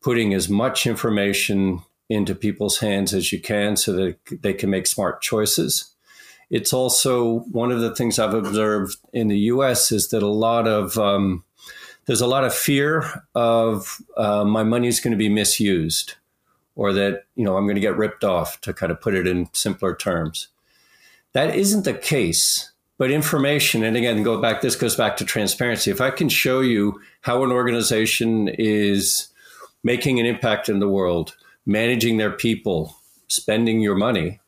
putting 0.03 0.35
as 0.35 0.49
much 0.49 0.87
information 0.87 1.83
into 2.09 2.35
people's 2.35 2.79
hands 2.79 3.15
as 3.15 3.33
you 3.33 3.41
can 3.41 3.77
so 3.77 3.93
that 3.93 4.17
they 4.43 4.53
can 4.53 4.69
make 4.69 4.87
smart 4.87 5.23
choices. 5.23 5.92
It's 6.53 6.75
also 6.75 7.39
one 7.51 7.73
of 7.73 7.81
the 7.81 7.95
things 7.95 8.19
I've 8.19 8.35
observed 8.35 8.99
in 9.15 9.29
the 9.29 9.39
US 9.39 9.91
is 9.91 10.09
that 10.09 10.23
a 10.23 10.29
lot 10.29 10.69
of 10.69 10.99
um, 10.99 11.45
there's 12.05 12.21
a 12.21 12.27
lot 12.27 12.45
of 12.45 12.55
fear 12.55 13.25
of 13.35 14.03
uh, 14.19 14.45
my 14.45 14.63
money 14.63 14.87
is 14.87 15.01
going 15.01 15.13
to 15.13 15.17
be 15.17 15.31
misused 15.31 16.15
or 16.77 16.93
that 16.93 17.25
you 17.37 17.45
know 17.45 17.57
I'm 17.57 17.65
going 17.65 17.77
to 17.77 17.81
get 17.81 17.97
ripped 17.97 18.23
off 18.23 18.61
to 18.61 18.75
kind 18.75 18.93
of 18.93 19.01
put 19.01 19.15
it 19.15 19.27
in 19.27 19.49
simpler 19.55 19.97
terms. 19.97 20.49
That 21.33 21.57
isn't 21.57 21.85
the 21.85 21.95
case. 21.95 22.69
But 22.99 23.11
information, 23.11 23.83
and 23.83 23.97
again, 23.97 24.23
go 24.23 24.41
back. 24.41 24.61
This 24.61 24.77
goes 24.77 24.95
back 24.95 25.17
to 25.17 25.25
transparency. 25.25 25.91
If 25.91 26.01
I 26.01 26.11
can 26.11 26.29
show 26.29 26.61
you 26.61 27.01
how 27.23 27.43
an 27.43 27.51
organization 27.51 28.49
is 28.49 29.29
making 29.83 30.21
an 30.21 30.27
impact 30.27 30.69
in 30.69 30.79
the 30.79 30.89
world, 30.89 31.35
managing 31.67 32.19
their 32.19 32.31
people, 32.31 32.95
spending 33.27 33.81
your 33.81 33.97
money, 33.97 34.39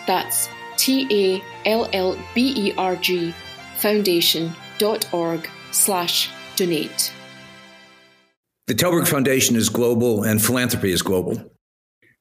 That's 0.07 0.49
T 0.77 1.07
A 1.11 1.69
L 1.69 1.89
L 1.93 2.17
B 2.33 2.53
E 2.55 2.73
R 2.77 2.95
G 2.95 3.33
foundation.org 3.77 5.49
slash 5.71 6.29
donate. 6.55 7.13
The 8.67 8.73
Tallberg 8.73 9.07
Foundation 9.07 9.55
is 9.55 9.69
global 9.69 10.23
and 10.23 10.43
philanthropy 10.43 10.91
is 10.91 11.01
global. 11.01 11.51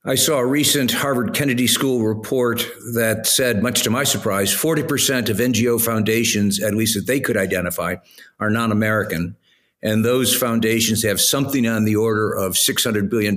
I 0.04 0.14
saw 0.14 0.38
a 0.38 0.46
recent 0.46 0.92
Harvard 0.92 1.34
Kennedy 1.34 1.66
School 1.66 2.04
report 2.04 2.64
that 2.94 3.26
said, 3.26 3.60
much 3.60 3.82
to 3.82 3.90
my 3.90 4.04
surprise, 4.04 4.54
40% 4.54 5.28
of 5.28 5.38
NGO 5.38 5.84
foundations, 5.84 6.62
at 6.62 6.74
least 6.74 6.94
that 6.94 7.08
they 7.08 7.18
could 7.18 7.36
identify, 7.36 7.96
are 8.38 8.48
non 8.48 8.70
American. 8.70 9.36
And 9.82 10.04
those 10.04 10.34
foundations 10.34 11.02
have 11.02 11.20
something 11.20 11.66
on 11.66 11.84
the 11.84 11.96
order 11.96 12.32
of 12.32 12.52
$600 12.52 13.10
billion 13.10 13.36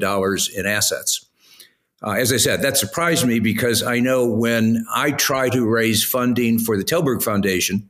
in 0.56 0.66
assets. 0.68 1.26
Uh, 2.02 2.12
as 2.12 2.32
I 2.32 2.38
said, 2.38 2.62
that 2.62 2.78
surprised 2.78 3.26
me 3.26 3.40
because 3.40 3.84
I 3.84 4.00
know 4.00 4.26
when 4.26 4.86
I 4.94 5.12
try 5.12 5.50
to 5.50 5.66
raise 5.68 6.04
funding 6.04 6.58
for 6.58 6.78
the 6.78 6.84
Tallberg 6.84 7.22
Foundation, 7.22 7.90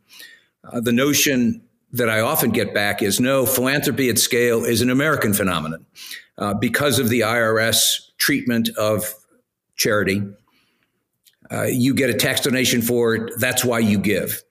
uh, 0.63 0.79
the 0.79 0.91
notion 0.91 1.61
that 1.91 2.09
I 2.09 2.19
often 2.21 2.51
get 2.51 2.73
back 2.73 3.01
is 3.01 3.19
no, 3.19 3.45
philanthropy 3.45 4.09
at 4.09 4.17
scale 4.17 4.63
is 4.63 4.81
an 4.81 4.89
American 4.89 5.33
phenomenon 5.33 5.85
uh, 6.37 6.53
because 6.53 6.99
of 6.99 7.09
the 7.09 7.21
IRS 7.21 8.09
treatment 8.17 8.69
of 8.77 9.13
charity. 9.75 10.23
Uh, 11.51 11.63
you 11.63 11.93
get 11.93 12.09
a 12.09 12.13
tax 12.13 12.41
donation 12.41 12.81
for 12.81 13.15
it, 13.15 13.33
that's 13.39 13.65
why 13.65 13.79
you 13.79 13.97
give. 13.97 14.43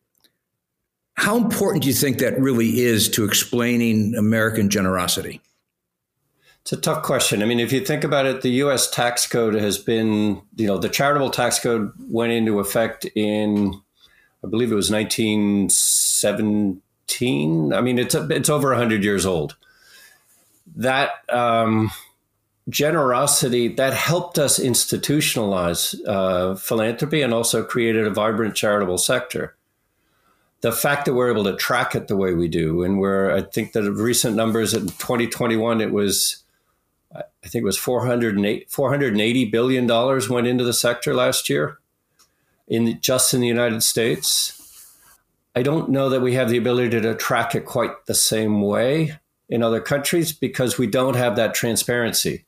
How 1.15 1.37
important 1.37 1.83
do 1.83 1.89
you 1.89 1.95
think 1.95 2.19
that 2.19 2.39
really 2.41 2.81
is 2.81 3.09
to 3.11 3.25
explaining 3.25 4.15
American 4.17 4.71
generosity? 4.71 5.41
It's 6.63 6.73
a 6.73 6.77
tough 6.77 7.03
question. 7.03 7.43
I 7.43 7.47
mean, 7.47 7.61
if 7.61 7.73
you 7.73 7.81
think 7.81 8.05
about 8.05 8.27
it, 8.27 8.43
the 8.43 8.51
U.S. 8.51 8.91
tax 8.91 9.27
code 9.27 9.55
has 9.55 9.79
been, 9.79 10.43
you 10.57 10.67
know, 10.67 10.77
the 10.77 10.91
charitable 10.91 11.31
tax 11.31 11.59
code 11.59 11.91
went 12.11 12.33
into 12.33 12.61
effect 12.61 13.07
in, 13.15 13.73
I 14.45 14.49
believe 14.49 14.71
it 14.71 14.75
was 14.75 14.91
1917. 14.91 17.73
I 17.73 17.81
mean, 17.81 17.99
it's 17.99 18.15
it's 18.15 18.51
over 18.51 18.69
100 18.69 19.03
years 19.03 19.25
old. 19.25 19.57
That 20.77 21.13
um, 21.31 21.91
generosity 22.69 23.69
that 23.69 23.95
helped 23.95 24.39
us 24.39 24.59
institutionalize 24.59 25.99
uh, 26.07 26.55
philanthropy 26.57 27.23
and 27.23 27.33
also 27.33 27.65
created 27.65 28.07
a 28.07 28.11
vibrant 28.11 28.55
charitable 28.55 28.99
sector. 28.99 29.57
The 30.61 30.73
fact 30.73 31.07
that 31.07 31.15
we're 31.15 31.31
able 31.31 31.45
to 31.45 31.57
track 31.57 31.95
it 31.95 32.09
the 32.09 32.17
way 32.17 32.35
we 32.35 32.49
do, 32.49 32.83
and 32.83 32.99
we're, 32.99 33.35
I 33.35 33.43
think 33.43 33.73
that 33.73 33.91
recent 33.91 34.37
numbers 34.37 34.75
in 34.75 34.83
2021, 34.83 35.81
it 35.81 35.93
was 35.93 36.43
I 37.45 37.49
think 37.49 37.63
it 37.63 37.67
was 37.67 37.79
408, 37.79 38.71
480 38.71 39.45
billion 39.47 39.87
dollars 39.87 40.29
went 40.29 40.47
into 40.47 40.65
the 40.65 40.73
sector 40.73 41.15
last 41.15 41.49
year. 41.49 41.79
in 42.67 43.01
just 43.01 43.33
in 43.35 43.41
the 43.41 43.47
United 43.47 43.83
States. 43.83 44.55
I 45.57 45.63
don't 45.63 45.89
know 45.89 46.09
that 46.11 46.21
we 46.21 46.35
have 46.35 46.51
the 46.51 46.59
ability 46.59 47.01
to 47.01 47.15
track 47.15 47.55
it 47.55 47.65
quite 47.65 48.07
the 48.07 48.15
same 48.15 48.61
way 48.61 49.19
in 49.49 49.63
other 49.63 49.81
countries 49.81 50.33
because 50.33 50.79
we 50.79 50.87
don't 50.87 51.17
have 51.17 51.37
that 51.37 51.55
transparency. 51.55 52.45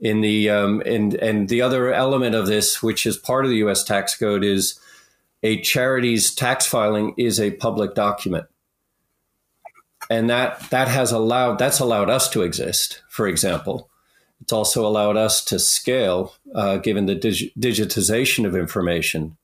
In 0.00 0.20
the 0.20 0.48
um, 0.48 0.80
and 0.86 1.14
and 1.14 1.48
the 1.48 1.60
other 1.60 1.92
element 1.92 2.34
of 2.34 2.46
this, 2.46 2.82
which 2.82 3.04
is 3.04 3.16
part 3.16 3.44
of 3.44 3.50
the 3.50 3.58
U.S. 3.58 3.82
tax 3.82 4.16
code, 4.16 4.44
is 4.44 4.78
a 5.42 5.60
charity's 5.60 6.34
tax 6.34 6.66
filing 6.66 7.14
is 7.16 7.40
a 7.40 7.50
public 7.50 7.94
document, 7.94 8.46
and 10.08 10.30
that 10.30 10.70
that 10.70 10.86
has 10.86 11.10
allowed 11.10 11.58
that's 11.58 11.80
allowed 11.80 12.10
us 12.10 12.28
to 12.30 12.42
exist. 12.42 13.02
For 13.08 13.26
example, 13.26 13.90
it's 14.40 14.52
also 14.52 14.86
allowed 14.86 15.16
us 15.16 15.44
to 15.46 15.58
scale, 15.58 16.34
uh, 16.54 16.76
given 16.78 17.06
the 17.06 17.14
dig- 17.14 17.52
digitization 17.58 18.46
of 18.46 18.56
information. 18.56 19.36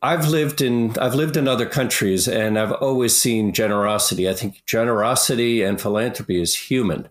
I've 0.00 0.28
lived 0.28 0.60
in 0.60 0.96
I've 0.98 1.14
lived 1.14 1.36
in 1.36 1.48
other 1.48 1.66
countries, 1.66 2.28
and 2.28 2.58
I've 2.58 2.72
always 2.72 3.16
seen 3.16 3.54
generosity. 3.54 4.28
I 4.28 4.34
think 4.34 4.62
generosity 4.66 5.62
and 5.62 5.80
philanthropy 5.80 6.40
is 6.40 6.54
human. 6.54 7.08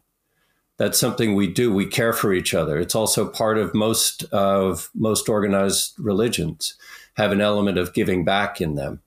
That's 0.78 1.00
something 1.00 1.34
we 1.34 1.48
do. 1.48 1.74
We 1.74 1.88
care 1.88 2.14
for 2.14 2.34
each 2.34 2.54
other. 2.54 2.78
It's 2.80 2.96
also 2.96 3.28
part 3.28 3.58
of 3.58 3.74
most 3.74 4.24
of 4.26 4.92
most 4.94 5.28
organized 5.28 5.94
religions 5.98 6.76
have 7.16 7.32
an 7.32 7.42
element 7.42 7.78
of 7.78 7.94
giving 7.94 8.26
back 8.26 8.62
in 8.62 8.76
them. 8.76 9.02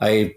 I 0.00 0.36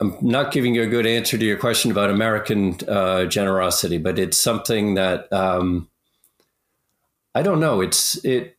I'm 0.00 0.16
not 0.20 0.52
giving 0.52 0.74
you 0.74 0.82
a 0.82 0.86
good 0.86 1.06
answer 1.06 1.36
to 1.36 1.44
your 1.44 1.56
question 1.56 1.90
about 1.90 2.10
American 2.10 2.76
uh, 2.86 3.24
generosity, 3.24 3.98
but 3.98 4.18
it's 4.18 4.40
something 4.40 4.94
that 4.94 5.32
um, 5.32 5.88
I 7.34 7.42
don't 7.42 7.60
know. 7.60 7.80
It's 7.80 8.22
it. 8.24 8.56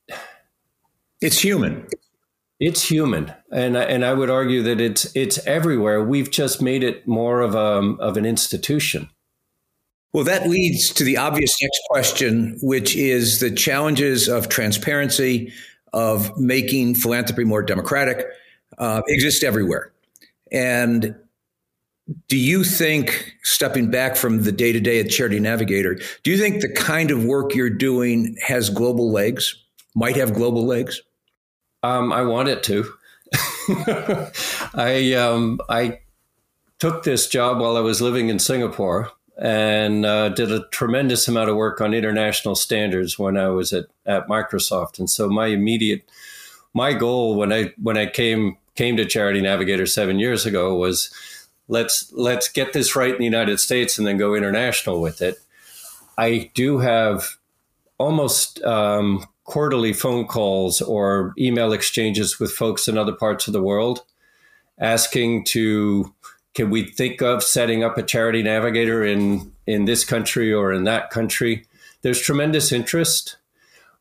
It's 1.22 1.40
human. 1.40 1.88
It's 2.60 2.84
human, 2.84 3.34
and 3.52 3.78
and 3.78 4.04
I 4.04 4.14
would 4.14 4.30
argue 4.30 4.64
that 4.64 4.82
it's 4.82 5.16
it's 5.16 5.38
everywhere. 5.48 6.04
We've 6.04 6.30
just 6.30 6.62
made 6.62 6.84
it 6.84 7.08
more 7.08 7.40
of 7.40 7.56
a 7.56 7.96
of 8.02 8.18
an 8.18 8.26
institution. 8.26 9.10
Well, 10.12 10.26
that 10.26 10.50
leads 10.50 10.92
to 10.94 11.04
the 11.04 11.18
obvious 11.18 11.56
next 11.62 11.82
question, 11.90 12.58
which 12.62 12.96
is 12.96 13.40
the 13.40 13.52
challenges 13.52 14.28
of 14.28 14.50
transparency, 14.50 15.54
of 15.94 16.38
making 16.38 16.96
philanthropy 16.96 17.44
more 17.44 17.62
democratic, 17.62 18.26
uh, 18.78 19.04
exist 19.08 19.44
everywhere. 19.44 19.92
And 20.52 21.16
do 22.28 22.38
you 22.38 22.64
think, 22.64 23.36
stepping 23.44 23.92
back 23.92 24.16
from 24.16 24.44
the 24.44 24.52
day 24.52 24.72
to 24.72 24.80
day 24.80 25.00
at 25.00 25.10
Charity 25.10 25.40
Navigator, 25.40 26.00
do 26.24 26.32
you 26.32 26.38
think 26.38 26.62
the 26.62 26.70
kind 26.70 27.12
of 27.12 27.26
work 27.26 27.54
you're 27.54 27.70
doing 27.70 28.36
has 28.46 28.70
global 28.70 29.12
legs, 29.12 29.56
might 29.96 30.16
have 30.16 30.34
global 30.34 30.66
legs? 30.66 31.02
Um, 31.84 32.12
I 32.12 32.24
want 32.24 32.50
it 32.50 32.64
to. 32.64 32.92
I 34.74 35.14
um, 35.14 35.60
I 35.70 36.00
took 36.80 37.04
this 37.04 37.28
job 37.28 37.60
while 37.60 37.78
I 37.78 37.82
was 37.82 38.02
living 38.02 38.30
in 38.30 38.40
Singapore 38.40 39.12
and 39.40 40.06
uh, 40.06 40.30
did 40.30 40.52
a 40.52 40.68
tremendous 40.72 41.28
amount 41.28 41.50
of 41.50 41.56
work 41.56 41.80
on 41.80 41.94
international 41.94 42.56
standards 42.56 43.18
when 43.18 43.38
I 43.38 43.50
was 43.50 43.72
at, 43.72 43.86
at 44.06 44.28
Microsoft. 44.28 45.00
And 45.00 45.10
so 45.10 45.30
my 45.30 45.48
immediate 45.48 46.10
my 46.74 46.94
goal 46.94 47.36
when 47.36 47.54
I 47.54 47.74
when 47.82 47.98
I 47.98 48.06
came 48.08 48.58
came 48.76 48.98
to 48.98 49.06
Charity 49.06 49.42
Navigator 49.42 49.86
seven 49.86 50.20
years 50.20 50.46
ago 50.46 50.76
was 50.76 51.12
let's 51.70 52.12
let's 52.12 52.50
get 52.50 52.74
this 52.74 52.96
right 52.96 53.14
in 53.14 53.20
the 53.20 53.24
United 53.24 53.60
States 53.60 53.98
and 53.98 54.06
then 54.06 54.18
go 54.18 54.36
international 54.36 55.00
with 55.00 55.22
it. 55.22 55.40
I 56.18 56.52
do 56.54 56.80
have 56.80 57.38
almost 57.98 58.62
um, 58.64 59.26
quarterly 59.46 59.94
phone 59.94 60.26
calls 60.26 60.82
or 60.82 61.34
email 61.38 61.72
exchanges 61.72 62.40
with 62.40 62.52
folks 62.52 62.88
in 62.88 62.98
other 62.98 63.14
parts 63.14 63.48
of 63.48 63.54
the 63.54 63.64
world 63.64 64.04
asking 64.80 65.46
to 65.46 66.14
can 66.56 66.72
we 66.72 66.84
think 66.84 67.22
of 67.22 67.44
setting 67.44 67.84
up 67.84 67.98
a 67.98 68.04
charity 68.04 68.44
navigator 68.44 69.06
in 69.06 69.54
in 69.68 69.86
this 69.86 70.04
country 70.04 70.52
or 70.52 70.74
in 70.74 70.84
that 70.86 71.12
country? 71.12 71.66
There's 72.02 72.20
tremendous 72.20 72.72
interest. 72.72 73.38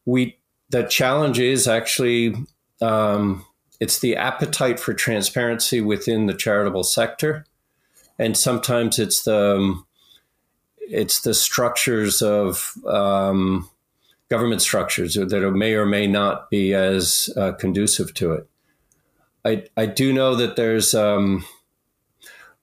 We 0.06 0.38
the 0.70 0.84
challenge 0.84 1.38
is 1.38 1.68
actually 1.68 2.34
um, 2.80 3.44
it's 3.78 3.98
the 3.98 4.16
appetite 4.16 4.80
for 4.80 4.94
transparency 4.94 5.82
within 5.82 6.26
the 6.26 6.34
charitable 6.34 6.84
sector 6.84 7.44
and 8.18 8.36
sometimes 8.36 8.98
it's 8.98 9.22
the 9.22 9.56
um, 9.56 9.86
it's 10.80 11.20
the 11.20 11.34
structures 11.34 12.22
of 12.22 12.74
um, 12.86 13.68
government 14.28 14.62
structures 14.62 15.14
that 15.14 15.52
may 15.54 15.74
or 15.74 15.86
may 15.86 16.06
not 16.06 16.50
be 16.50 16.74
as 16.74 17.30
uh, 17.36 17.52
conducive 17.52 18.14
to 18.14 18.32
it. 18.32 18.48
I 19.44 19.64
I 19.76 19.86
do 19.86 20.12
know 20.12 20.34
that 20.34 20.56
there's 20.56 20.94
um, 20.94 21.44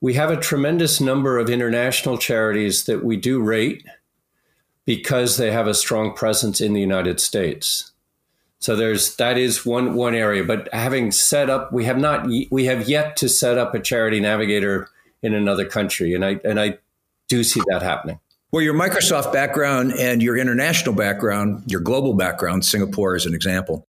we 0.02 0.16
have 0.16 0.32
a 0.32 0.38
tremendous 0.38 1.00
number 1.00 1.40
of 1.40 1.50
international 1.50 2.18
charities 2.18 2.86
that 2.86 3.04
we 3.04 3.18
do 3.18 3.42
rate 3.42 3.86
because 4.86 5.38
they 5.38 5.52
have 5.52 5.68
a 5.68 5.74
strong 5.74 6.14
presence 6.14 6.62
in 6.62 6.74
the 6.74 6.82
United 6.82 7.20
States. 7.20 7.92
So 8.60 8.76
there's 8.76 9.16
that 9.18 9.38
is 9.38 9.66
one 9.66 9.94
one 9.94 10.16
area. 10.16 10.44
But 10.44 10.74
having 10.74 11.12
set 11.12 11.50
up, 11.50 11.72
we 11.72 11.86
have 11.86 11.98
not 11.98 12.28
we 12.52 12.66
have 12.66 12.90
yet 12.90 13.16
to 13.18 13.30
set 13.30 13.58
up 13.58 13.74
a 13.74 13.80
charity 13.80 14.20
navigator 14.20 14.90
in 15.26 15.34
another 15.34 15.66
country. 15.66 16.14
And 16.14 16.24
I 16.24 16.40
and 16.44 16.60
I 16.60 16.78
do 17.28 17.44
see 17.44 17.62
that 17.68 17.82
happening. 17.82 18.20
Well, 18.52 18.62
your 18.62 18.76
Microsoft 18.76 19.34
background 19.34 19.94
and 19.94 20.22
your 20.22 20.38
international 20.38 20.96
background, 20.96 21.64
your 21.70 21.82
global 21.82 22.14
background, 22.14 22.64
Singapore 22.64 23.16
is 23.16 23.26
an 23.26 23.34
example. 23.34 23.88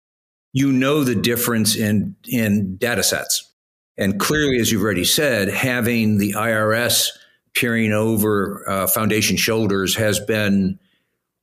You 0.53 0.71
know 0.71 1.03
the 1.03 1.15
difference 1.15 1.75
in 1.75 2.15
in 2.27 2.77
data 2.77 3.03
sets. 3.03 3.51
And 3.97 4.19
clearly, 4.19 4.59
as 4.59 4.71
you've 4.71 4.83
already 4.83 5.05
said, 5.05 5.49
having 5.49 6.17
the 6.17 6.33
IRS 6.33 7.09
peering 7.53 7.93
over 7.93 8.63
uh, 8.67 8.87
foundation 8.87 9.37
shoulders 9.37 9.95
has 9.95 10.19
been 10.19 10.79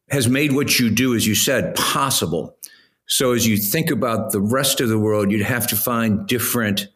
has 0.09 0.29
made 0.29 0.53
what 0.53 0.79
you 0.79 0.90
do, 0.90 1.14
as 1.14 1.26
you 1.26 1.35
said, 1.35 1.74
possible. 1.76 2.57
So 3.07 3.33
as 3.33 3.46
you 3.46 3.57
think 3.57 3.90
about 3.90 4.33
the 4.33 4.40
rest 4.40 4.81
of 4.81 4.88
the 4.88 4.98
world, 4.98 5.31
you'd 5.31 5.42
have 5.42 5.66
to 5.68 5.76
find 5.76 6.26
different 6.26 6.88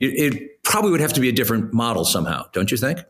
it, 0.00 0.34
it 0.34 0.51
probably 0.62 0.90
would 0.90 1.00
have 1.00 1.12
to 1.14 1.20
be 1.20 1.28
a 1.28 1.32
different 1.32 1.72
model 1.72 2.04
somehow, 2.04 2.46
don't 2.52 2.70
you 2.70 2.76
think? 2.76 3.00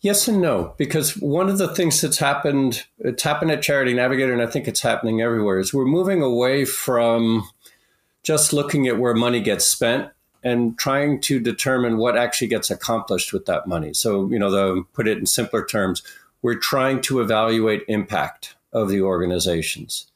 Yes 0.00 0.28
and 0.28 0.40
no, 0.40 0.74
because 0.78 1.16
one 1.16 1.48
of 1.48 1.58
the 1.58 1.74
things 1.74 2.00
that's 2.00 2.18
happened, 2.18 2.84
it's 2.98 3.24
happened 3.24 3.50
at 3.50 3.62
Charity 3.62 3.94
Navigator, 3.94 4.32
and 4.32 4.42
I 4.42 4.46
think 4.46 4.68
it's 4.68 4.80
happening 4.80 5.20
everywhere, 5.20 5.58
is 5.58 5.74
we're 5.74 5.84
moving 5.84 6.22
away 6.22 6.64
from 6.64 7.48
just 8.22 8.52
looking 8.52 8.86
at 8.86 8.98
where 8.98 9.14
money 9.14 9.40
gets 9.40 9.64
spent 9.64 10.10
and 10.44 10.78
trying 10.78 11.20
to 11.22 11.40
determine 11.40 11.96
what 11.96 12.16
actually 12.16 12.46
gets 12.46 12.70
accomplished 12.70 13.32
with 13.32 13.46
that 13.46 13.66
money. 13.66 13.92
So, 13.92 14.30
you 14.30 14.38
know, 14.38 14.50
the, 14.50 14.84
put 14.92 15.08
it 15.08 15.18
in 15.18 15.26
simpler 15.26 15.64
terms, 15.64 16.02
we're 16.42 16.54
trying 16.54 17.00
to 17.02 17.20
evaluate 17.20 17.82
impact 17.88 18.54
of 18.72 18.88
the 18.88 19.00
organizations. 19.00 20.06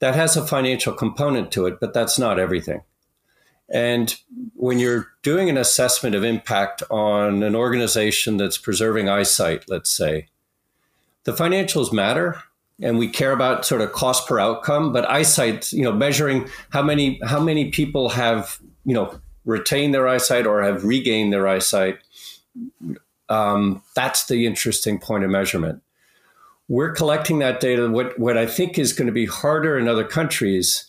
That 0.00 0.16
has 0.16 0.36
a 0.36 0.44
financial 0.44 0.92
component 0.92 1.52
to 1.52 1.66
it, 1.66 1.78
but 1.78 1.94
that's 1.94 2.18
not 2.18 2.40
everything. 2.40 2.82
And 3.68 4.14
when 4.54 4.78
you're 4.78 5.08
doing 5.22 5.48
an 5.48 5.56
assessment 5.56 6.14
of 6.14 6.24
impact 6.24 6.82
on 6.90 7.42
an 7.42 7.54
organization 7.54 8.36
that's 8.36 8.58
preserving 8.58 9.08
eyesight, 9.08 9.64
let's 9.68 9.90
say, 9.90 10.26
the 11.24 11.32
financials 11.32 11.92
matter 11.92 12.42
and 12.80 12.98
we 12.98 13.08
care 13.08 13.32
about 13.32 13.64
sort 13.64 13.80
of 13.80 13.92
cost 13.92 14.26
per 14.26 14.38
outcome, 14.38 14.92
but 14.92 15.08
eyesight, 15.08 15.72
you 15.72 15.82
know, 15.82 15.92
measuring 15.92 16.48
how 16.70 16.82
many 16.82 17.20
how 17.24 17.40
many 17.40 17.70
people 17.70 18.10
have, 18.10 18.58
you 18.84 18.94
know, 18.94 19.20
retained 19.44 19.94
their 19.94 20.08
eyesight 20.08 20.46
or 20.46 20.62
have 20.62 20.84
regained 20.84 21.32
their 21.32 21.46
eyesight, 21.46 21.98
um, 23.28 23.82
that's 23.94 24.26
the 24.26 24.46
interesting 24.46 24.98
point 24.98 25.24
of 25.24 25.30
measurement. 25.30 25.82
We're 26.68 26.92
collecting 26.92 27.38
that 27.38 27.60
data. 27.60 27.88
What 27.88 28.18
what 28.18 28.36
I 28.36 28.46
think 28.46 28.78
is 28.78 28.92
going 28.92 29.06
to 29.06 29.12
be 29.12 29.26
harder 29.26 29.78
in 29.78 29.88
other 29.88 30.04
countries 30.04 30.86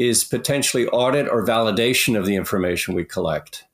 is 0.00 0.24
potentially 0.24 0.86
audit 0.86 1.28
or 1.28 1.44
validation 1.44 2.18
of 2.18 2.24
the 2.24 2.34
information 2.34 2.94
we 2.94 3.04
collect 3.04 3.64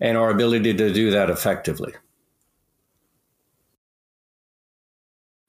and 0.00 0.16
our 0.16 0.30
ability 0.30 0.72
to 0.72 0.92
do 0.92 1.10
that 1.10 1.28
effectively. 1.28 1.92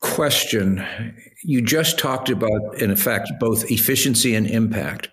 Question 0.01 0.83
You 1.43 1.61
just 1.61 1.99
talked 1.99 2.29
about, 2.29 2.81
in 2.81 2.89
effect, 2.89 3.29
both 3.39 3.69
efficiency 3.69 4.33
and 4.33 4.47
impact. 4.47 5.09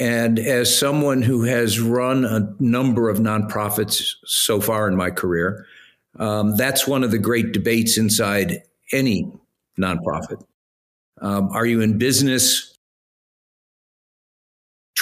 And 0.00 0.40
as 0.40 0.76
someone 0.76 1.22
who 1.22 1.44
has 1.44 1.78
run 1.78 2.24
a 2.24 2.52
number 2.58 3.08
of 3.08 3.18
nonprofits 3.18 4.14
so 4.24 4.60
far 4.60 4.88
in 4.88 4.96
my 4.96 5.10
career, 5.10 5.64
um, 6.18 6.56
that's 6.56 6.88
one 6.88 7.04
of 7.04 7.12
the 7.12 7.18
great 7.18 7.52
debates 7.52 7.96
inside 7.96 8.62
any 8.92 9.30
nonprofit. 9.78 10.44
Um, 11.20 11.50
are 11.50 11.66
you 11.66 11.80
in 11.82 11.98
business 11.98 12.71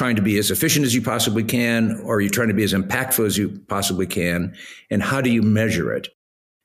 trying 0.00 0.16
to 0.16 0.22
be 0.22 0.38
as 0.38 0.50
efficient 0.50 0.86
as 0.86 0.94
you 0.94 1.02
possibly 1.02 1.44
can, 1.44 2.00
or 2.04 2.14
are 2.14 2.20
you 2.22 2.30
trying 2.30 2.48
to 2.48 2.54
be 2.54 2.62
as 2.62 2.72
impactful 2.72 3.26
as 3.26 3.36
you 3.36 3.50
possibly 3.68 4.06
can? 4.06 4.56
And 4.90 5.02
how 5.02 5.20
do 5.20 5.30
you 5.30 5.42
measure 5.42 5.92
it? 5.92 6.08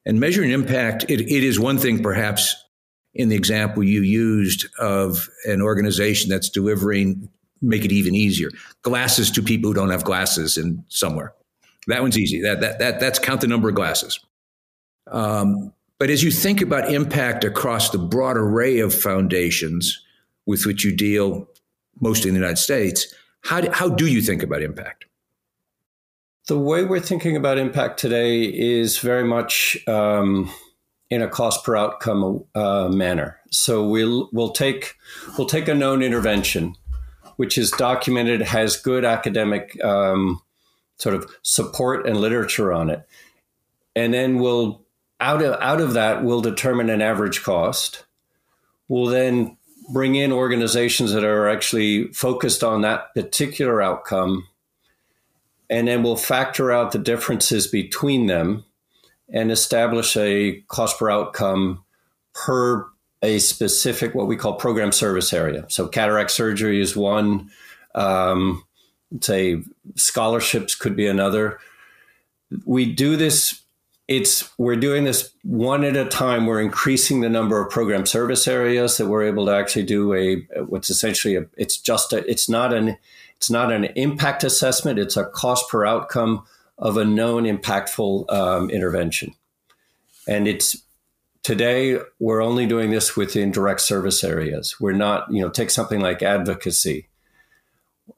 And 0.06 0.22
measuring 0.22 0.52
impact, 0.52 1.04
it, 1.10 1.20
it 1.20 1.44
is 1.44 1.60
one 1.60 1.78
thing 1.78 2.02
perhaps 2.02 2.56
in 3.14 3.28
the 3.28 3.36
example 3.36 3.84
you 3.84 4.04
used 4.04 4.68
of 4.80 5.28
an 5.44 5.62
organization 5.62 6.30
that's 6.30 6.50
delivering, 6.50 7.28
make 7.62 7.84
it 7.84 7.92
even 7.92 8.16
easier, 8.16 8.52
glasses 8.84 9.30
to 9.32 9.42
people 9.42 9.70
who 9.70 9.74
don't 9.74 9.90
have 9.90 10.06
glasses 10.06 10.56
in 10.56 10.86
somewhere. 10.88 11.34
That 11.88 12.02
one's 12.02 12.18
easy. 12.18 12.42
That, 12.42 12.62
that, 12.62 12.80
that, 12.80 13.02
that's 13.02 13.20
count 13.20 13.42
the 13.42 13.48
number 13.48 13.68
of 13.68 13.76
glasses. 13.76 14.18
Um, 15.12 15.74
but 16.00 16.10
as 16.10 16.24
you 16.24 16.32
think 16.32 16.62
about 16.62 16.90
impact 16.90 17.44
across 17.44 17.90
the 17.90 17.98
broad 17.98 18.38
array 18.38 18.80
of 18.80 18.96
foundations 18.96 20.02
with 20.46 20.66
which 20.66 20.86
you 20.86 20.96
deal, 20.96 21.50
mostly 22.00 22.30
in 22.30 22.34
the 22.34 22.40
United 22.40 22.62
States, 22.62 23.14
how 23.46 23.62
do, 23.62 23.70
how 23.72 23.90
do 23.90 24.08
you 24.08 24.22
think 24.22 24.42
about 24.42 24.64
impact? 24.64 25.06
The 26.48 26.58
way 26.58 26.84
we're 26.84 27.00
thinking 27.00 27.36
about 27.36 27.58
impact 27.58 28.00
today 28.00 28.44
is 28.44 28.98
very 28.98 29.24
much 29.24 29.78
um, 29.88 30.52
in 31.10 31.22
a 31.22 31.28
cost 31.28 31.64
per 31.64 31.76
outcome 31.76 32.44
uh, 32.56 32.90
manner. 32.90 33.40
So 33.52 33.88
we'll 33.88 34.30
we'll 34.34 34.52
take 34.52 34.96
we'll 35.38 35.48
take 35.48 35.68
a 35.68 35.76
known 35.76 36.02
intervention, 36.02 36.76
which 37.36 37.58
is 37.58 37.72
documented, 37.72 38.42
has 38.42 38.78
good 38.78 39.06
academic 39.06 39.84
um, 39.84 40.42
sort 40.98 41.16
of 41.16 41.30
support 41.44 42.08
and 42.08 42.18
literature 42.18 42.74
on 42.74 42.90
it, 42.90 43.08
and 43.96 44.14
then 44.14 44.40
we'll 44.40 44.84
out 45.20 45.44
of 45.44 45.60
out 45.62 45.82
of 45.82 45.94
that 45.94 46.24
we'll 46.24 46.42
determine 46.42 46.90
an 46.90 47.02
average 47.02 47.44
cost. 47.44 48.06
We'll 48.88 49.08
then 49.08 49.58
bring 49.90 50.16
in 50.16 50.32
organizations 50.32 51.14
that 51.14 51.24
are 51.24 51.48
actually 51.50 52.08
focused 52.14 52.64
on 52.64 52.82
that 52.82 53.14
particular 53.14 53.82
outcome, 53.82 54.48
and 55.70 55.88
then 55.88 56.04
we'll 56.04 56.16
factor 56.16 56.72
out 56.72 56.92
the 56.92 57.00
differences 57.00 57.68
between 57.68 58.28
them 58.28 58.66
and 59.30 59.52
establish 59.52 60.16
a 60.18 60.62
cost 60.68 61.00
per 61.00 61.10
outcome 61.10 61.84
per 62.34 62.88
a 63.22 63.40
specific 63.40 64.14
what 64.14 64.28
we 64.28 64.36
call 64.36 64.54
program 64.54 64.92
service 64.92 65.34
area. 65.34 65.66
So 65.70 65.88
cataract 65.88 66.32
surgery 66.32 66.80
is 66.80 66.96
one. 66.96 67.50
Um, 67.96 68.64
say 69.22 69.64
scholarships 69.96 70.76
could 70.76 70.96
be 70.96 71.08
another. 71.08 71.60
We 72.66 72.92
do 72.92 73.16
this. 73.16 73.62
It's 74.08 74.52
we're 74.58 74.76
doing 74.76 75.04
this 75.04 75.32
one 75.44 75.84
at 75.84 75.96
a 75.96 76.06
time. 76.06 76.46
We're 76.46 76.62
increasing 76.62 77.22
the 77.22 77.30
number 77.30 77.60
of 77.60 77.72
program 77.72 78.06
service 78.06 78.48
areas 78.48 78.98
that 78.98 79.08
we're 79.08 79.24
able 79.24 79.48
to 79.48 79.52
actually 79.54 79.84
do 79.84 80.14
a 80.14 80.36
what's 80.66 80.90
essentially 80.90 81.36
a. 81.36 81.46
It's 81.58 81.78
just 81.78 82.14
a. 82.14 82.18
It's 82.30 82.48
not 82.48 82.74
an. 82.74 82.98
It's 83.38 83.50
not 83.50 83.72
an 83.72 83.86
impact 83.96 84.44
assessment. 84.44 85.00
It's 85.00 85.18
a 85.18 85.26
cost 85.26 85.70
per 85.70 85.86
outcome 85.86 86.46
of 86.78 86.98
a 86.98 87.06
known 87.06 87.44
impactful 87.44 88.32
um, 88.32 88.70
intervention. 88.70 89.34
And 90.28 90.48
it's 90.48 90.78
today 91.44 92.00
we're 92.20 92.42
only 92.42 92.66
doing 92.66 92.92
this 92.92 93.16
within 93.16 93.52
direct 93.52 93.82
service 93.82 94.24
areas. 94.24 94.80
We're 94.80 94.94
not, 94.94 95.32
you 95.32 95.42
know, 95.42 95.50
take 95.50 95.70
something 95.70 96.00
like 96.00 96.22
advocacy. 96.22 97.08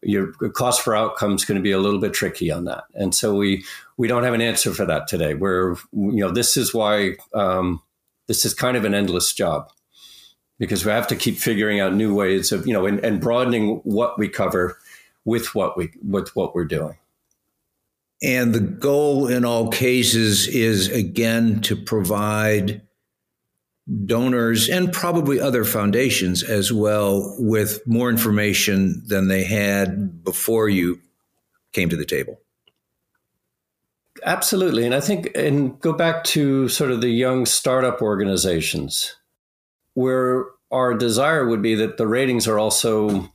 Your 0.01 0.31
cost 0.53 0.81
for 0.81 0.95
outcome 0.95 1.35
is 1.35 1.45
going 1.45 1.57
to 1.57 1.61
be 1.61 1.71
a 1.71 1.79
little 1.79 1.99
bit 1.99 2.13
tricky 2.13 2.51
on 2.51 2.65
that, 2.65 2.83
and 2.93 3.15
so 3.15 3.35
we 3.35 3.63
we 3.97 4.07
don't 4.07 4.23
have 4.23 4.33
an 4.33 4.41
answer 4.41 4.73
for 4.73 4.85
that 4.85 5.07
today. 5.07 5.33
We're 5.33 5.73
you 5.93 6.21
know 6.21 6.31
this 6.31 6.57
is 6.57 6.73
why 6.73 7.15
um, 7.33 7.81
this 8.27 8.45
is 8.45 8.53
kind 8.53 8.77
of 8.77 8.85
an 8.85 8.93
endless 8.93 9.33
job 9.33 9.71
because 10.59 10.85
we 10.85 10.91
have 10.91 11.07
to 11.07 11.15
keep 11.15 11.37
figuring 11.37 11.79
out 11.79 11.93
new 11.93 12.13
ways 12.13 12.51
of 12.51 12.67
you 12.67 12.73
know 12.73 12.85
and, 12.85 12.99
and 13.03 13.21
broadening 13.21 13.77
what 13.83 14.17
we 14.19 14.27
cover 14.29 14.77
with 15.25 15.53
what 15.53 15.77
we 15.77 15.91
with 16.03 16.35
what 16.35 16.55
we're 16.55 16.65
doing. 16.65 16.97
And 18.21 18.53
the 18.53 18.59
goal 18.59 19.27
in 19.27 19.45
all 19.45 19.69
cases 19.69 20.47
is 20.47 20.89
again 20.89 21.61
to 21.61 21.75
provide 21.75 22.81
donors 24.05 24.67
and 24.67 24.91
probably 24.91 25.39
other 25.39 25.63
foundations 25.63 26.43
as 26.43 26.73
well 26.73 27.35
with 27.39 27.85
more 27.87 28.09
information 28.09 29.01
than 29.07 29.27
they 29.29 29.43
had 29.43 30.23
before 30.23 30.67
you 30.67 30.99
came 31.71 31.89
to 31.89 31.95
the 31.95 32.05
table. 32.05 32.39
Absolutely. 34.25 34.85
And 34.85 34.93
I 34.93 34.99
think, 34.99 35.29
and 35.35 35.79
go 35.79 35.93
back 35.93 36.23
to 36.25 36.67
sort 36.69 36.91
of 36.91 37.01
the 37.01 37.09
young 37.09 37.45
startup 37.45 38.01
organizations 38.01 39.15
where 39.93 40.45
our 40.71 40.93
desire 40.93 41.47
would 41.47 41.61
be 41.61 41.75
that 41.75 41.97
the 41.97 42.07
ratings 42.07 42.47
are 42.47 42.59
also 42.59 43.31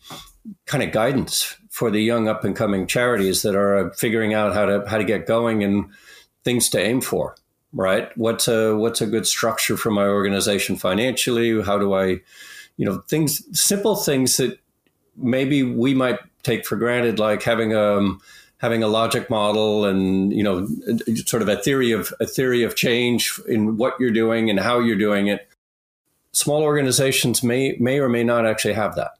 kind 0.66 0.82
of 0.82 0.92
guidance 0.92 1.56
for 1.70 1.90
the 1.90 2.00
young 2.00 2.28
up 2.28 2.44
and 2.44 2.54
coming 2.54 2.86
charities 2.86 3.42
that 3.42 3.54
are 3.54 3.92
figuring 3.94 4.34
out 4.34 4.52
how 4.52 4.66
to 4.66 4.84
how 4.86 4.98
to 4.98 5.04
get 5.04 5.26
going 5.26 5.64
and 5.64 5.86
things 6.44 6.68
to 6.68 6.80
aim 6.80 7.00
for 7.00 7.34
right? 7.72 8.16
What's 8.16 8.48
a 8.48 8.76
what's 8.76 9.00
a 9.00 9.06
good 9.06 9.26
structure 9.26 9.76
for 9.76 9.90
my 9.90 10.06
organization 10.06 10.76
financially? 10.76 11.62
How 11.62 11.78
do 11.78 11.94
i 11.94 12.20
you 12.76 12.87
know 12.87 13.02
things 13.08 13.42
simple 13.58 13.96
things 13.96 14.37
that 14.38 14.58
maybe 15.16 15.62
we 15.62 15.94
might 15.94 16.18
take 16.42 16.66
for 16.66 16.76
granted 16.76 17.18
like 17.18 17.42
having 17.42 17.72
a 17.72 17.98
um, 17.98 18.20
having 18.58 18.82
a 18.82 18.88
logic 18.88 19.28
model 19.28 19.85
and 19.85 20.32
you 20.32 20.42
know 20.42 20.66
sort 21.26 21.42
of 21.42 21.48
a 21.48 21.56
theory 21.56 21.92
of 21.92 22.12
a 22.20 22.26
theory 22.26 22.62
of 22.62 22.76
change 22.76 23.40
in 23.48 23.76
what 23.76 23.98
you're 23.98 24.11
doing 24.11 24.50
and 24.50 24.61
how 24.61 24.78
you're 24.78 24.96
doing 24.96 25.26
it. 25.26 25.48
Small 26.32 26.62
organizations 26.62 27.42
may 27.42 27.76
may 27.78 27.98
or 27.98 28.08
may 28.08 28.24
not 28.24 28.46
actually 28.46 28.74
have 28.74 28.94
that. 28.96 29.12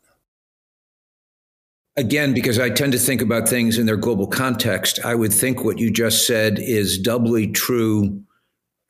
Again, 1.95 2.33
because 2.33 2.59
I 2.59 2.71
tend 2.71 2.93
to 2.93 2.99
think 2.99 3.21
about 3.21 3.47
things 3.47 3.77
in 3.77 3.85
their 3.85 3.99
global 3.99 4.27
context, 4.27 4.99
I 5.05 5.15
would 5.15 5.33
think 5.33 5.63
what 5.63 5.79
you 5.79 5.91
just 5.91 6.27
said 6.27 6.59
is 6.59 6.99
doubly 6.99 7.49
true 7.49 8.23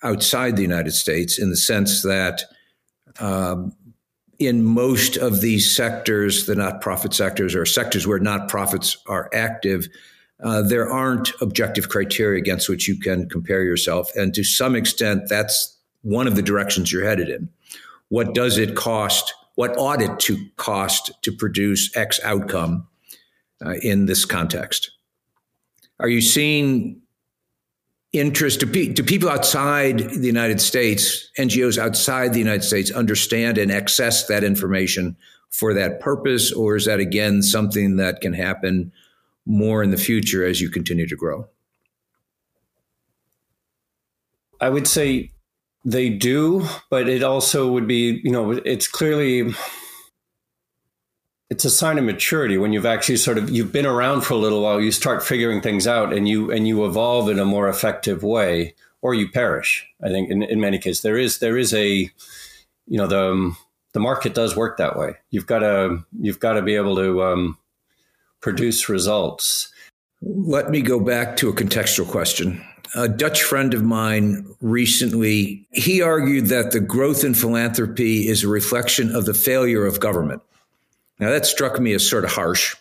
outside 0.02 0.56
the 0.56 0.62
United 0.62 0.92
States 0.92 1.38
in 1.38 1.50
the 1.50 1.56
sense 1.56 2.02
that 2.02 2.42
um, 3.20 3.72
in 4.38 4.64
most 4.64 5.16
of 5.16 5.40
these 5.40 5.74
sectors, 5.74 6.46
the 6.46 6.54
not 6.54 6.80
profit 6.80 7.14
sectors 7.14 7.54
or 7.54 7.64
sectors 7.64 8.06
where 8.06 8.18
not 8.18 8.48
profits 8.48 8.96
are 9.06 9.30
active, 9.32 9.88
uh, 10.42 10.62
there 10.62 10.90
aren't 10.90 11.32
objective 11.40 11.88
criteria 11.88 12.38
against 12.38 12.68
which 12.68 12.88
you 12.88 12.98
can 12.98 13.28
compare 13.28 13.62
yourself. 13.62 14.10
And 14.16 14.34
to 14.34 14.42
some 14.42 14.74
extent, 14.74 15.28
that's 15.28 15.76
one 16.02 16.26
of 16.26 16.34
the 16.34 16.42
directions 16.42 16.92
you're 16.92 17.04
headed 17.04 17.28
in. 17.28 17.48
What 18.08 18.34
does 18.34 18.58
it 18.58 18.74
cost? 18.74 19.32
What 19.54 19.76
ought 19.78 20.02
it 20.02 20.18
to 20.20 20.44
cost 20.56 21.12
to 21.22 21.30
produce 21.30 21.96
X 21.96 22.18
outcome? 22.24 22.88
uh, 23.64 23.74
in 23.82 24.06
this 24.06 24.24
context? 24.24 24.90
Are 26.00 26.08
you 26.08 26.20
seeing 26.20 27.01
interest? 28.12 28.60
Do, 28.60 28.66
pe- 28.66 28.88
do 28.88 29.02
people 29.02 29.28
outside 29.28 29.98
the 29.98 30.26
United 30.26 30.60
States, 30.60 31.30
NGOs 31.38 31.78
outside 31.78 32.32
the 32.32 32.38
United 32.38 32.62
States, 32.62 32.90
understand 32.90 33.58
and 33.58 33.72
access 33.72 34.26
that 34.26 34.44
information 34.44 35.16
for 35.50 35.74
that 35.74 36.00
purpose? 36.00 36.52
Or 36.52 36.76
is 36.76 36.84
that, 36.84 37.00
again, 37.00 37.42
something 37.42 37.96
that 37.96 38.20
can 38.20 38.32
happen 38.32 38.92
more 39.46 39.82
in 39.82 39.90
the 39.90 39.96
future 39.96 40.44
as 40.44 40.60
you 40.60 40.70
continue 40.70 41.06
to 41.08 41.16
grow? 41.16 41.48
I 44.60 44.68
would 44.68 44.86
say 44.86 45.32
they 45.84 46.08
do, 46.10 46.66
but 46.90 47.08
it 47.08 47.22
also 47.22 47.72
would 47.72 47.88
be, 47.88 48.20
you 48.22 48.30
know, 48.30 48.52
it's 48.52 48.86
clearly 48.86 49.52
it's 51.52 51.66
a 51.66 51.70
sign 51.70 51.98
of 51.98 52.04
maturity 52.04 52.56
when 52.56 52.72
you've 52.72 52.86
actually 52.86 53.18
sort 53.18 53.36
of 53.36 53.50
you've 53.50 53.72
been 53.72 53.84
around 53.84 54.22
for 54.22 54.32
a 54.32 54.38
little 54.38 54.62
while 54.62 54.80
you 54.80 54.90
start 54.90 55.22
figuring 55.22 55.60
things 55.60 55.86
out 55.86 56.10
and 56.10 56.26
you 56.26 56.50
and 56.50 56.66
you 56.66 56.86
evolve 56.86 57.28
in 57.28 57.38
a 57.38 57.44
more 57.44 57.68
effective 57.68 58.22
way 58.22 58.74
or 59.02 59.12
you 59.12 59.28
perish 59.30 59.86
i 60.02 60.08
think 60.08 60.30
in, 60.30 60.42
in 60.42 60.58
many 60.58 60.78
cases. 60.78 61.02
There 61.02 61.18
is 61.18 61.40
there 61.40 61.58
is 61.58 61.74
a 61.74 62.10
you 62.86 62.98
know 62.98 63.06
the 63.06 63.32
um, 63.32 63.56
the 63.92 64.00
market 64.00 64.34
does 64.34 64.56
work 64.56 64.78
that 64.78 64.96
way. 64.96 65.16
You've 65.30 65.46
got 65.46 65.58
to 65.58 66.04
you've 66.18 66.40
got 66.40 66.54
to 66.54 66.62
be 66.62 66.74
able 66.74 66.96
to 66.96 67.22
um, 67.22 67.58
produce 68.40 68.88
results. 68.88 69.70
Let 70.22 70.70
me 70.70 70.80
go 70.80 71.00
back 71.00 71.36
to 71.38 71.50
a 71.50 71.52
contextual 71.52 72.08
question. 72.08 72.64
A 72.94 73.08
Dutch 73.08 73.42
friend 73.42 73.74
of 73.74 73.82
mine 73.82 74.46
recently, 74.60 75.66
he 75.72 76.00
argued 76.00 76.46
that 76.46 76.72
the 76.72 76.80
growth 76.80 77.24
in 77.24 77.34
philanthropy 77.34 78.28
is 78.28 78.42
a 78.42 78.48
reflection 78.48 79.14
of 79.14 79.26
the 79.26 79.34
failure 79.34 79.84
of 79.84 80.00
government. 80.00 80.42
Now, 81.22 81.30
that 81.30 81.46
struck 81.46 81.78
me 81.78 81.92
as 81.92 82.08
sort 82.08 82.24
of 82.24 82.32
harsh, 82.32 82.74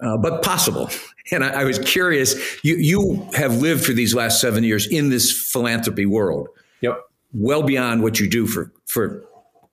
uh, 0.00 0.16
but 0.16 0.42
possible. 0.42 0.88
And 1.30 1.44
I, 1.44 1.60
I, 1.60 1.64
was 1.64 1.78
curious. 1.78 2.34
You, 2.64 2.76
you 2.76 3.28
have 3.34 3.58
lived 3.58 3.84
for 3.84 3.92
these 3.92 4.14
last 4.14 4.40
seven 4.40 4.64
years 4.64 4.86
in 4.86 5.10
this 5.10 5.30
philanthropy 5.30 6.06
world. 6.06 6.48
Yep. 6.80 6.98
Well 7.34 7.62
beyond 7.62 8.02
what 8.02 8.18
you 8.18 8.28
do 8.28 8.46
for, 8.46 8.72
for 8.86 9.22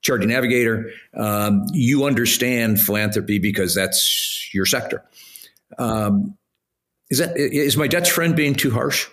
Charity 0.02 0.26
Navigator. 0.26 0.92
Um, 1.16 1.66
you 1.72 2.04
understand 2.04 2.82
philanthropy 2.82 3.40
because 3.40 3.74
that's 3.74 4.54
your 4.54 4.66
sector. 4.66 5.06
Um, 5.78 6.38
is 7.10 7.20
that 7.20 7.38
is 7.38 7.78
my 7.78 7.88
Dutch 7.88 8.12
friend 8.12 8.36
being 8.36 8.56
too 8.56 8.72
harsh? 8.72 9.08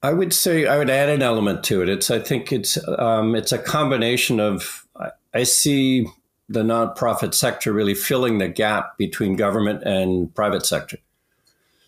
I 0.00 0.12
would 0.12 0.32
say 0.32 0.66
I 0.66 0.78
would 0.78 0.90
add 0.90 1.08
an 1.08 1.22
element 1.22 1.64
to 1.64 1.82
it. 1.82 1.88
It's 1.88 2.08
I 2.08 2.20
think 2.20 2.52
it's 2.52 2.78
um, 2.98 3.34
it's 3.34 3.50
a 3.50 3.58
combination 3.58 4.38
of 4.38 4.86
I, 4.96 5.10
I 5.34 5.42
see 5.44 6.06
the 6.48 6.62
nonprofit 6.62 7.34
sector 7.34 7.72
really 7.72 7.94
filling 7.94 8.38
the 8.38 8.48
gap 8.48 8.98
between 8.98 9.36
government 9.36 9.82
and 9.84 10.34
private 10.34 10.66
sector. 10.66 10.98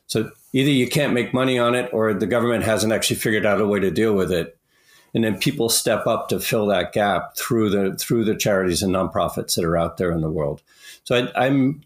So 0.07 0.31
either 0.53 0.71
you 0.71 0.89
can't 0.89 1.13
make 1.13 1.35
money 1.35 1.59
on 1.59 1.75
it 1.75 1.93
or 1.93 2.15
the 2.15 2.27
government 2.27 2.65
hasn't 2.65 2.93
actually 2.93 3.17
figured 3.17 3.47
out 3.47 3.61
a 3.61 3.67
way 3.67 3.81
to 3.81 3.91
deal 3.91 4.15
with 4.15 4.31
it. 4.33 4.57
and 5.15 5.23
then 5.23 5.39
people 5.39 5.69
step 5.69 6.07
up 6.07 6.29
to 6.29 6.41
fill 6.41 6.67
that 6.67 6.93
gap 6.93 7.37
through 7.37 7.71
the 7.71 7.97
through 7.97 8.25
the 8.25 8.35
charities 8.35 8.83
and 8.83 8.93
nonprofits 8.93 9.55
that 9.55 9.65
are 9.65 9.77
out 9.77 9.97
there 9.97 10.11
in 10.11 10.21
the 10.21 10.31
world. 10.31 10.61
So 11.05 11.15
I, 11.15 11.47
I'm 11.47 11.83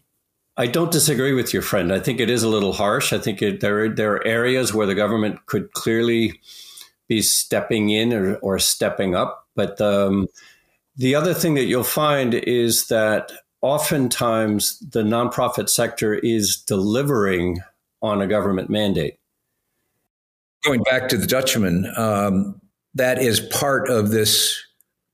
I 0.57 0.67
don't 0.67 0.91
disagree 0.91 1.33
with 1.33 1.53
your 1.53 1.61
friend. 1.61 1.93
I 1.93 1.99
think 1.99 2.19
it 2.19 2.29
is 2.29 2.43
a 2.43 2.49
little 2.49 2.73
harsh. 2.73 3.13
I 3.13 3.19
think 3.19 3.41
it, 3.41 3.61
there 3.61 3.87
there 3.87 4.13
are 4.13 4.27
areas 4.27 4.73
where 4.73 4.87
the 4.87 4.95
government 4.95 5.45
could 5.45 5.71
clearly 5.73 6.41
be 7.07 7.21
stepping 7.21 7.89
in 7.89 8.11
or, 8.13 8.35
or 8.37 8.59
stepping 8.59 9.15
up. 9.15 9.47
But 9.55 9.79
um, 9.79 10.27
the 10.99 11.15
other 11.15 11.33
thing 11.33 11.53
that 11.53 11.63
you'll 11.63 11.83
find 11.83 12.33
is 12.33 12.87
that 12.87 13.31
oftentimes 13.61 14.79
the 14.79 15.01
nonprofit 15.01 15.69
sector 15.69 16.13
is 16.13 16.57
delivering 16.57 17.59
on 18.01 18.21
a 18.21 18.27
government 18.27 18.69
mandate. 18.69 19.15
Going 20.65 20.83
back 20.83 21.07
to 21.09 21.17
the 21.17 21.25
Dutchman, 21.25 21.89
um, 21.95 22.59
that 22.95 23.21
is 23.21 23.39
part 23.39 23.89
of 23.89 24.11
this 24.11 24.61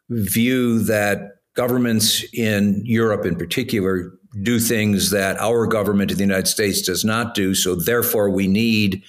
view 0.09 0.79
that 0.79 1.35
governments 1.55 2.25
in 2.33 2.81
Europe, 2.83 3.23
in 3.23 3.35
particular, 3.35 4.11
do 4.41 4.59
things 4.59 5.11
that 5.11 5.39
our 5.39 5.67
government 5.67 6.09
in 6.09 6.17
the 6.17 6.23
United 6.23 6.47
States 6.47 6.81
does 6.81 7.05
not 7.05 7.35
do. 7.35 7.53
So, 7.53 7.75
therefore, 7.75 8.31
we 8.31 8.47
need 8.47 9.03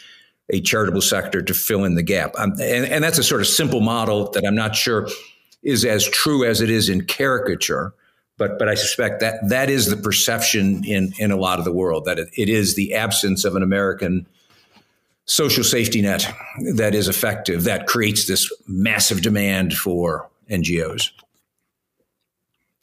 a 0.53 0.61
charitable 0.61 1.01
sector 1.01 1.41
to 1.41 1.55
fill 1.55 1.85
in 1.85 1.95
the 1.95 2.03
gap. 2.03 2.33
Um, 2.37 2.53
and, 2.61 2.85
and 2.85 3.03
that's 3.03 3.19
a 3.19 3.25
sort 3.25 3.41
of 3.41 3.47
simple 3.47 3.81
model 3.81 4.31
that 4.33 4.45
I'm 4.47 4.55
not 4.55 4.77
sure 4.77 5.09
is 5.66 5.85
as 5.85 6.09
true 6.09 6.44
as 6.44 6.61
it 6.61 6.70
is 6.70 6.88
in 6.88 7.05
caricature. 7.05 7.92
But, 8.38 8.59
but 8.59 8.68
I 8.68 8.74
suspect 8.74 9.20
that 9.20 9.48
that 9.48 9.68
is 9.68 9.90
the 9.90 9.96
perception 9.96 10.85
in, 10.85 11.12
in 11.18 11.31
a 11.33 11.37
lot 11.37 11.59
of 11.59 11.64
the 11.64 11.72
world 11.72 12.05
that 12.05 12.18
it, 12.18 12.29
it 12.37 12.48
is 12.48 12.76
the 12.76 12.94
absence 12.94 13.44
of 13.44 13.57
an 13.57 13.62
American 13.62 14.26
social 15.24 15.64
safety 15.64 16.00
net 16.00 16.33
that 16.74 16.94
is 16.94 17.09
effective 17.09 17.64
that 17.64 17.87
creates 17.87 18.26
this 18.26 18.50
massive 18.68 19.22
demand 19.22 19.74
for 19.74 20.29
NGOs. 20.48 21.11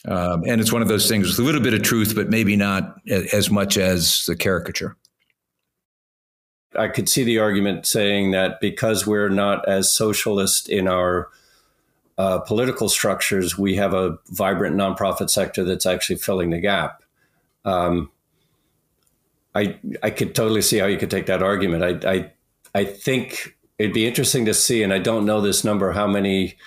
Um, 0.06 0.43
and 0.46 0.60
it's 0.60 0.74
one 0.74 0.82
of 0.82 0.89
those 0.89 1.08
things 1.08 1.28
with 1.28 1.39
a 1.39 1.43
little 1.43 1.62
bit 1.62 1.74
of 1.74 1.84
truth, 1.84 2.13
but 2.13 2.30
maybe 2.30 2.58
not 2.58 3.00
as 3.08 3.50
much 3.50 3.78
as 3.78 4.26
the 4.26 4.36
caricature. 4.36 4.98
I 6.76 6.89
could 6.89 7.08
see 7.08 7.24
the 7.24 7.39
argument 7.39 7.86
saying 7.86 8.32
that 8.32 8.60
because 8.60 9.08
we're 9.08 9.30
not 9.30 9.65
as 9.69 9.93
socialist 9.93 10.67
in 10.67 10.88
our 10.88 11.30
uh, 12.17 12.39
political 12.39 12.89
structures, 12.89 13.58
we 13.58 13.76
have 13.76 13.93
a 13.93 14.17
vibrant 14.30 14.76
nonprofit 14.76 15.30
sector 15.30 15.63
that's 15.63 15.86
actually 15.86 16.17
filling 16.17 16.49
the 16.49 16.60
gap. 16.60 17.02
Um, 17.65 18.12
I 19.56 19.78
I 20.02 20.10
could 20.10 20.36
totally 20.36 20.62
see 20.62 20.78
how 20.78 20.88
you 20.88 20.97
could 20.97 21.12
take 21.12 21.28
that 21.28 21.43
argument. 21.43 22.06
I 22.06 22.12
I 22.12 22.32
I 22.76 22.86
think 22.86 23.56
it'd 23.78 23.93
be 23.93 24.08
interesting 24.08 24.45
to 24.45 24.54
see, 24.54 24.84
and 24.84 24.93
I 24.93 24.99
don't 24.99 25.26
know 25.26 25.41
this 25.41 25.63
number 25.63 25.91
how 25.91 26.08
many 26.08 26.58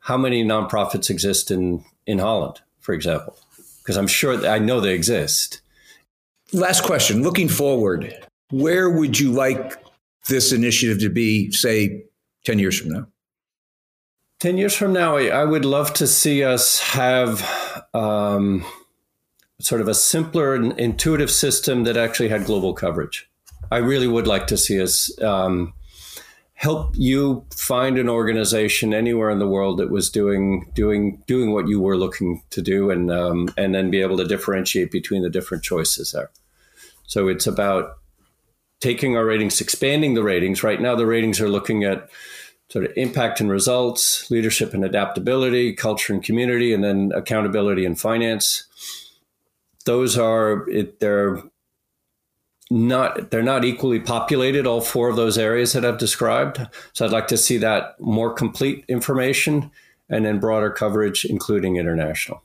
how 0.00 0.16
many 0.16 0.44
nonprofits 0.44 1.10
exist 1.10 1.50
in 1.50 1.84
in 2.06 2.18
Holland 2.18 2.60
for 2.88 2.94
example? 2.94 3.36
Because 3.82 3.98
I'm 3.98 4.06
sure 4.06 4.46
I 4.46 4.58
know 4.58 4.80
they 4.80 4.94
exist. 4.94 5.60
Last 6.54 6.84
question. 6.84 7.22
Looking 7.22 7.50
forward, 7.50 8.14
where 8.48 8.88
would 8.88 9.20
you 9.20 9.30
like 9.30 9.74
this 10.26 10.52
initiative 10.52 10.98
to 11.00 11.10
be, 11.10 11.52
say, 11.52 12.04
10 12.46 12.58
years 12.58 12.80
from 12.80 12.92
now? 12.92 13.06
10 14.40 14.56
years 14.56 14.74
from 14.74 14.92
now, 14.92 15.16
I 15.16 15.44
would 15.44 15.64
love 15.64 15.92
to 15.94 16.06
see 16.06 16.44
us 16.44 16.78
have 16.80 17.42
um, 17.92 18.64
sort 19.60 19.80
of 19.80 19.88
a 19.88 19.94
simpler 19.94 20.54
and 20.54 20.78
intuitive 20.78 21.30
system 21.30 21.84
that 21.84 21.96
actually 21.96 22.28
had 22.28 22.44
global 22.44 22.72
coverage. 22.72 23.28
I 23.70 23.78
really 23.78 24.06
would 24.06 24.28
like 24.28 24.46
to 24.46 24.56
see 24.56 24.80
us 24.80 25.10
um, 25.20 25.74
help 26.54 26.94
you 26.96 27.44
find 27.54 27.98
an 27.98 28.08
organization 28.08 28.94
anywhere 28.94 29.30
in 29.30 29.40
the 29.40 29.48
world 29.48 29.78
that 29.78 29.90
was 29.90 30.08
doing 30.08 30.70
doing 30.74 31.22
doing 31.26 31.52
what 31.52 31.68
you 31.68 31.80
were 31.80 31.96
looking 31.96 32.42
to 32.50 32.62
do, 32.62 32.90
and 32.90 33.10
um, 33.10 33.52
and 33.58 33.74
then 33.74 33.90
be 33.90 34.00
able 34.00 34.16
to 34.18 34.24
differentiate 34.24 34.90
between 34.90 35.22
the 35.22 35.30
different 35.30 35.64
choices 35.64 36.12
there. 36.12 36.30
So 37.06 37.28
it's 37.28 37.46
about 37.46 37.98
taking 38.80 39.16
our 39.16 39.24
ratings, 39.24 39.60
expanding 39.60 40.14
the 40.14 40.22
ratings. 40.22 40.62
Right 40.62 40.80
now, 40.80 40.94
the 40.94 41.06
ratings 41.06 41.40
are 41.40 41.48
looking 41.48 41.84
at 41.84 42.08
sort 42.70 42.84
of 42.84 42.92
impact 42.96 43.40
and 43.40 43.50
results, 43.50 44.30
leadership 44.30 44.74
and 44.74 44.84
adaptability, 44.84 45.72
culture 45.72 46.12
and 46.12 46.22
community, 46.22 46.72
and 46.72 46.84
then 46.84 47.12
accountability 47.14 47.84
and 47.86 47.98
finance. 47.98 48.64
Those 49.84 50.18
are 50.18 50.68
it, 50.68 51.00
they're 51.00 51.42
not 52.70 53.30
they're 53.30 53.42
not 53.42 53.64
equally 53.64 54.00
populated 54.00 54.66
all 54.66 54.80
four 54.80 55.08
of 55.08 55.16
those 55.16 55.38
areas 55.38 55.72
that 55.72 55.84
I've 55.84 55.98
described. 55.98 56.66
So 56.92 57.04
I'd 57.04 57.12
like 57.12 57.28
to 57.28 57.38
see 57.38 57.56
that 57.58 57.98
more 57.98 58.32
complete 58.32 58.84
information 58.88 59.70
and 60.10 60.24
then 60.24 60.38
broader 60.38 60.70
coverage, 60.70 61.24
including 61.24 61.76
international. 61.76 62.42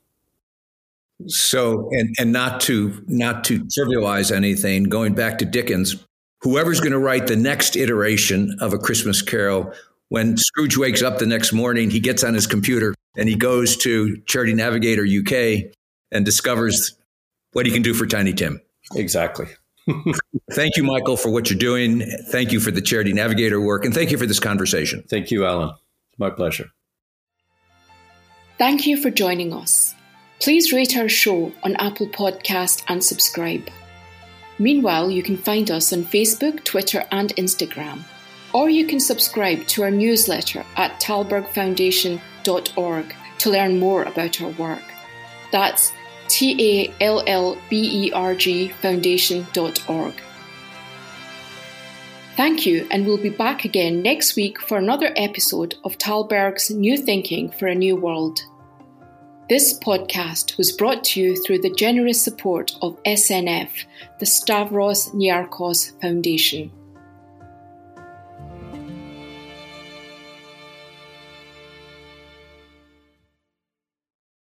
So 1.27 1.89
and 1.91 2.15
and 2.19 2.31
not 2.31 2.61
to 2.61 3.03
not 3.07 3.43
to 3.45 3.65
trivialize 3.65 4.33
anything, 4.33 4.85
going 4.85 5.13
back 5.13 5.37
to 5.39 5.45
Dickens, 5.45 5.95
whoever's 6.39 6.79
going 6.79 6.93
to 6.93 6.99
write 6.99 7.27
the 7.27 7.35
next 7.35 7.75
iteration 7.75 8.57
of 8.59 8.73
a 8.73 8.77
Christmas 8.77 9.21
Carol, 9.21 9.73
when 10.13 10.37
Scrooge 10.37 10.77
wakes 10.77 11.01
up 11.01 11.17
the 11.17 11.25
next 11.25 11.53
morning, 11.53 11.89
he 11.89 11.99
gets 11.99 12.23
on 12.23 12.35
his 12.35 12.45
computer 12.45 12.93
and 13.17 13.27
he 13.27 13.33
goes 13.33 13.75
to 13.77 14.17
Charity 14.27 14.53
Navigator 14.53 15.03
UK 15.03 15.73
and 16.11 16.23
discovers 16.23 16.93
what 17.53 17.65
he 17.65 17.71
can 17.71 17.81
do 17.81 17.95
for 17.95 18.05
Tiny 18.05 18.31
Tim. 18.31 18.61
Exactly. 18.93 19.47
thank 20.51 20.77
you, 20.77 20.83
Michael, 20.83 21.17
for 21.17 21.31
what 21.31 21.49
you're 21.49 21.57
doing. 21.57 22.07
Thank 22.29 22.51
you 22.51 22.59
for 22.59 22.69
the 22.69 22.79
Charity 22.79 23.11
Navigator 23.11 23.59
work. 23.59 23.85
And 23.85 23.93
thank 23.93 24.11
you 24.11 24.19
for 24.19 24.27
this 24.27 24.39
conversation. 24.39 25.03
Thank 25.09 25.31
you, 25.31 25.47
Alan. 25.47 25.73
My 26.19 26.29
pleasure. 26.29 26.67
Thank 28.59 28.85
you 28.85 29.01
for 29.01 29.09
joining 29.09 29.51
us. 29.51 29.95
Please 30.39 30.71
rate 30.71 30.95
our 30.95 31.09
show 31.09 31.51
on 31.63 31.75
Apple 31.77 32.07
Podcast 32.07 32.83
and 32.87 33.03
subscribe. 33.03 33.67
Meanwhile, 34.59 35.09
you 35.09 35.23
can 35.23 35.37
find 35.37 35.71
us 35.71 35.91
on 35.91 36.03
Facebook, 36.03 36.63
Twitter, 36.63 37.03
and 37.11 37.35
Instagram. 37.35 38.03
Or 38.53 38.69
you 38.69 38.85
can 38.85 38.99
subscribe 38.99 39.65
to 39.67 39.83
our 39.83 39.91
newsletter 39.91 40.65
at 40.75 40.99
tallbergfoundation.org 41.01 43.15
to 43.39 43.49
learn 43.49 43.79
more 43.79 44.03
about 44.03 44.41
our 44.41 44.51
work. 44.51 44.83
That's 45.51 45.91
T 46.27 46.55
A 46.59 46.93
L 47.03 47.23
L 47.27 47.57
B 47.69 48.07
E 48.07 48.11
R 48.11 48.35
G 48.35 48.69
Foundation.org. 48.69 50.13
Thank 52.35 52.65
you, 52.65 52.87
and 52.89 53.05
we'll 53.05 53.17
be 53.17 53.29
back 53.29 53.63
again 53.63 54.01
next 54.01 54.35
week 54.35 54.59
for 54.59 54.77
another 54.77 55.13
episode 55.15 55.75
of 55.83 55.99
Tallberg's 55.99 56.71
New 56.71 56.97
Thinking 56.97 57.51
for 57.51 57.67
a 57.67 57.75
New 57.75 57.95
World. 57.95 58.43
This 59.49 59.77
podcast 59.77 60.57
was 60.57 60.71
brought 60.71 61.03
to 61.05 61.21
you 61.21 61.35
through 61.43 61.59
the 61.59 61.69
generous 61.69 62.19
support 62.19 62.71
of 62.81 62.97
SNF, 63.03 63.69
the 64.19 64.25
Stavros 64.25 65.09
Niarchos 65.09 66.01
Foundation. 66.01 66.71